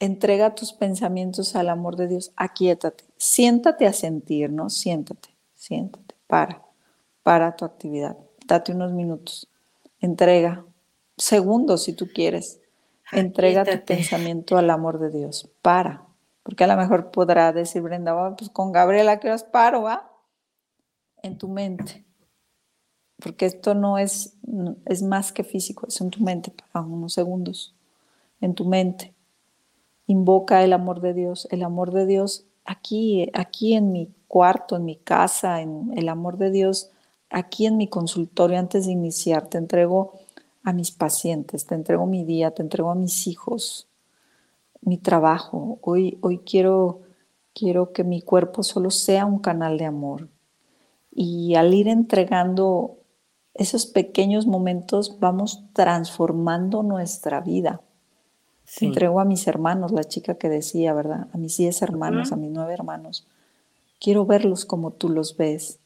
[0.00, 4.68] entrega tus pensamientos al amor de Dios, aquíétate, siéntate a sentir, ¿no?
[4.68, 6.63] Siéntate, siéntate, para
[7.24, 8.16] para tu actividad.
[8.46, 9.48] Date unos minutos.
[9.98, 10.64] Entrega,
[11.16, 12.60] segundos si tú quieres.
[13.10, 15.50] Entrega tu pensamiento al amor de Dios.
[15.62, 16.06] Para.
[16.42, 20.12] Porque a lo mejor podrá decir Brenda, pues con Gabriela, ¿qué horas paro, va?
[21.22, 22.04] En tu mente.
[23.18, 24.36] Porque esto no es,
[24.84, 27.74] es más que físico, es en tu mente, para unos segundos.
[28.40, 29.14] En tu mente.
[30.06, 31.48] Invoca el amor de Dios.
[31.50, 36.36] El amor de Dios aquí, aquí en mi cuarto, en mi casa, en el amor
[36.36, 36.90] de Dios
[37.34, 40.12] aquí en mi consultorio antes de iniciar, te entrego
[40.62, 43.88] a mis pacientes, te entrego mi día, te entrego a mis hijos,
[44.80, 45.78] mi trabajo.
[45.82, 47.00] Hoy, hoy quiero,
[47.52, 50.28] quiero que mi cuerpo solo sea un canal de amor.
[51.10, 52.98] Y al ir entregando
[53.52, 57.80] esos pequeños momentos, vamos transformando nuestra vida.
[58.78, 61.26] Te entrego a mis hermanos, la chica que decía, ¿verdad?
[61.32, 63.26] A mis diez hermanos, a mis nueve hermanos.
[64.00, 65.80] Quiero verlos como tú los ves.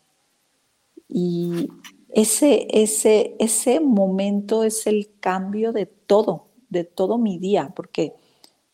[1.08, 1.68] Y
[2.10, 8.14] ese, ese, ese momento es el cambio de todo, de todo mi día, porque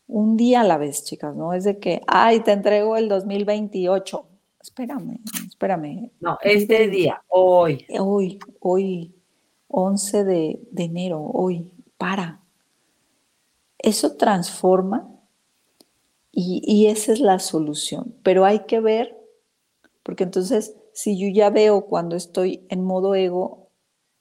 [0.06, 4.26] un día a la vez, chicas, no es de que, ay, te entrego el 2028.
[4.60, 6.10] Espérame, espérame.
[6.20, 7.86] No, este día, hoy.
[7.98, 9.14] Hoy, hoy,
[9.68, 12.40] 11 de, de enero, hoy, para.
[13.78, 15.10] Eso transforma
[16.32, 18.14] y, y esa es la solución.
[18.22, 19.16] Pero hay que ver,
[20.02, 23.64] porque entonces si yo ya veo cuando estoy en modo ego,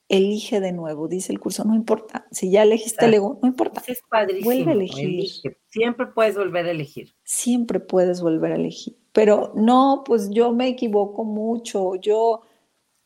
[0.10, 3.82] elige de nuevo, dice el curso, no importa, si ya elegiste el ego, no importa.
[3.88, 4.46] Es padrísimo.
[4.46, 5.58] Vuelve a elegir.
[5.70, 7.16] Siempre puedes volver a elegir.
[7.24, 8.98] Siempre puedes volver a elegir.
[9.12, 12.42] Pero no, pues yo me equivoco mucho, yo,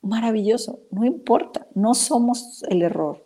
[0.02, 3.26] maravilloso, no importa, no somos el error,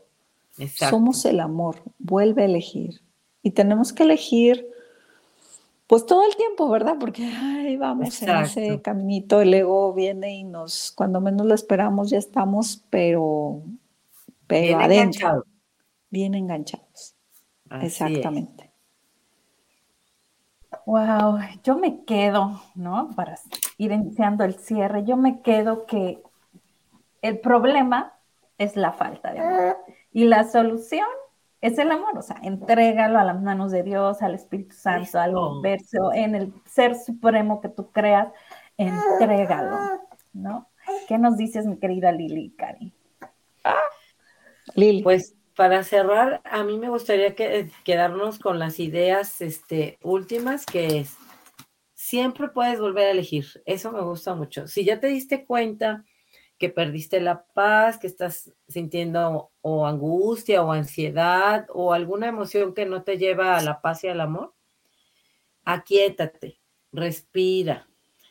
[0.89, 3.01] somos el amor, vuelve a elegir.
[3.43, 4.67] Y tenemos que elegir
[5.91, 6.95] pues todo el tiempo, ¿verdad?
[6.97, 12.09] Porque ay, vamos en ese caminito, el ego viene y nos, cuando menos lo esperamos,
[12.09, 13.61] ya estamos, pero,
[14.47, 15.45] pero bien adentro.
[16.09, 17.17] Bien enganchados.
[17.81, 18.71] Exactamente.
[20.85, 23.09] Wow, yo me quedo, ¿no?
[23.13, 23.37] Para
[23.77, 26.23] ir iniciando el cierre, yo me quedo que
[27.21, 28.13] el problema
[28.57, 29.77] es la falta de amor
[30.13, 31.07] y la solución
[31.61, 35.35] es el amor, o sea, entrégalo a las manos de Dios, al Espíritu Santo, al
[35.35, 38.29] universo, en el ser supremo que tú creas,
[38.77, 39.77] entrégalo,
[40.33, 40.69] ¿no?
[41.07, 42.91] ¿Qué nos dices, mi querida Lili, Cari?
[44.73, 45.03] Lili.
[45.03, 50.99] Pues para cerrar, a mí me gustaría que, quedarnos con las ideas este, últimas, que
[50.99, 51.15] es,
[51.93, 54.67] siempre puedes volver a elegir, eso me gusta mucho.
[54.67, 56.03] Si ya te diste cuenta
[56.61, 62.85] que perdiste la paz, que estás sintiendo o angustia o ansiedad o alguna emoción que
[62.85, 64.53] no te lleva a la paz y al amor,
[65.65, 66.59] aquíétate,
[66.91, 67.87] respira.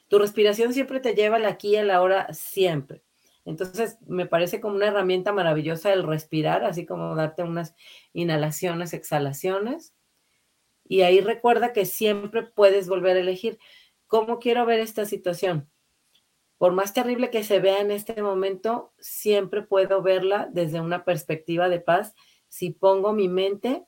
[0.06, 3.02] Tu respiración siempre te lleva al aquí y a la hora, siempre.
[3.44, 7.74] Entonces, me parece como una herramienta maravillosa el respirar, así como darte unas
[8.12, 9.92] inhalaciones, exhalaciones.
[10.84, 13.58] Y ahí recuerda que siempre puedes volver a elegir.
[14.06, 15.68] ¿Cómo quiero ver esta situación?
[16.60, 21.70] Por más terrible que se vea en este momento, siempre puedo verla desde una perspectiva
[21.70, 22.14] de paz
[22.48, 23.86] si pongo mi mente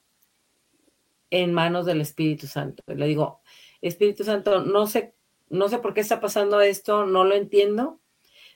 [1.29, 2.83] en manos del Espíritu Santo.
[2.87, 3.43] Le digo,
[3.83, 5.14] Espíritu Santo, no sé,
[5.51, 8.01] no sé por qué está pasando esto, no lo entiendo,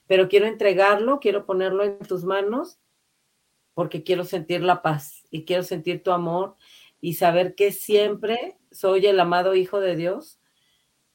[0.06, 2.78] pero quiero entregarlo, quiero ponerlo en tus manos
[3.74, 6.56] porque quiero sentir la paz y quiero sentir tu amor
[7.02, 10.40] y saber que siempre soy el amado Hijo de Dios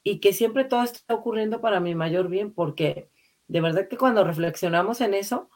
[0.04, 3.10] y que siempre todo está ocurriendo para mi mayor bien, porque
[3.48, 5.50] de verdad que cuando reflexionamos en eso,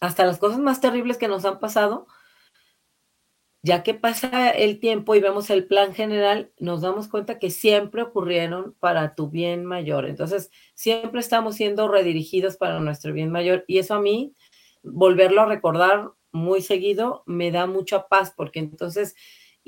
[0.00, 2.06] hasta las cosas más terribles que nos han pasado,
[3.62, 8.02] ya que pasa el tiempo y vemos el plan general, nos damos cuenta que siempre
[8.02, 10.06] ocurrieron para tu bien mayor.
[10.06, 13.64] Entonces, siempre estamos siendo redirigidos para nuestro bien mayor.
[13.66, 14.36] Y eso a mí,
[14.84, 19.16] volverlo a recordar muy seguido, me da mucha paz, porque entonces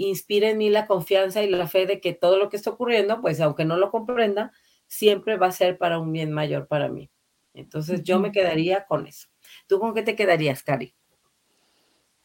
[0.07, 3.20] inspira en mí la confianza y la fe de que todo lo que está ocurriendo,
[3.20, 4.53] pues aunque no lo comprenda,
[4.86, 7.11] siempre va a ser para un bien mayor para mí.
[7.53, 9.28] Entonces yo me quedaría con eso.
[9.66, 10.94] ¿Tú con qué te quedarías, Cari?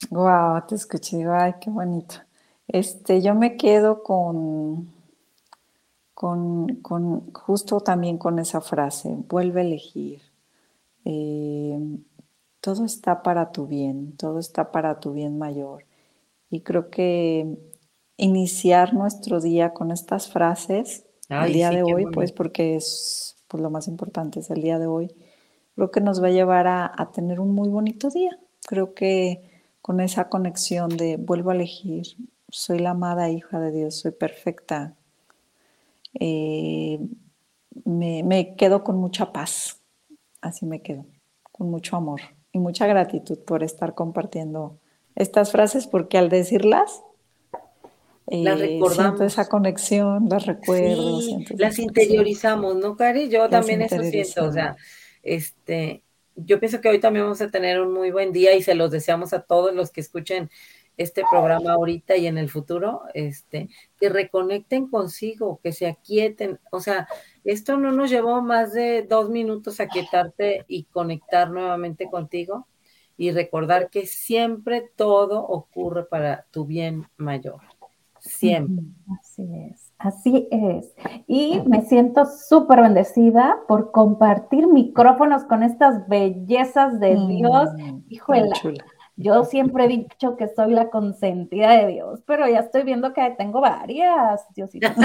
[0.10, 2.16] Wow, te escuché, ay, qué bonito.
[2.68, 4.94] Este, yo me quedo con,
[6.14, 10.22] con, con justo también con esa frase, vuelve a elegir.
[11.06, 11.80] Eh,
[12.60, 15.86] todo está para tu bien, todo está para tu bien mayor.
[16.54, 17.58] Y creo que
[18.16, 23.72] iniciar nuestro día con estas frases, el día de hoy, pues porque es pues, lo
[23.72, 25.16] más importante, es el día de hoy,
[25.74, 28.38] creo que nos va a llevar a, tener un muy bonito día.
[28.68, 29.42] Creo que
[29.82, 32.06] con esa conexión de vuelvo a elegir,
[32.52, 34.94] soy la amada hija de Dios, soy perfecta,
[36.20, 37.00] eh,
[37.84, 39.80] me, me quedo con mucha paz,
[40.40, 41.04] así me quedo,
[41.52, 44.78] con mucho amor y mucha gratitud por estar compartiendo
[45.16, 47.04] estas frases porque al decirlas
[48.28, 49.22] las eh, recordamos.
[49.22, 51.20] esa conexión, las recuerdo.
[51.58, 53.30] las interiorizamos, ¿no, Cari?
[53.30, 54.78] Yo también eso siento, o sea,
[55.22, 56.04] este,
[56.36, 58.92] yo pienso que hoy también vamos a tener un muy buen día y se los
[58.92, 60.50] deseamos a todos los que escuchen
[60.96, 63.68] este programa ahorita y en el futuro, este,
[64.00, 67.08] que reconecten consigo, que se aquieten, o sea,
[67.44, 72.68] esto no nos llevó más de dos minutos a quietarte y conectar nuevamente contigo
[73.24, 77.62] y recordar que siempre todo ocurre para tu bien mayor.
[78.20, 78.86] Siempre.
[79.20, 80.94] Así es, así es.
[81.28, 87.70] Y me siento súper bendecida por compartir micrófonos con estas bellezas de Dios.
[88.10, 88.50] Híjole,
[89.16, 93.36] yo siempre he dicho que soy la consentida de Dios, pero ya estoy viendo que
[93.38, 94.42] tengo varias.
[94.56, 94.88] Diosito,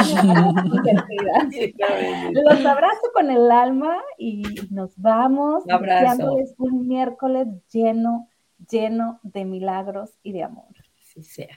[2.33, 5.65] Los abrazo con el alma y nos vamos.
[5.65, 8.29] Deseándoles un miércoles lleno,
[8.71, 10.75] lleno de milagros y de amor.
[10.97, 11.57] Sí sea.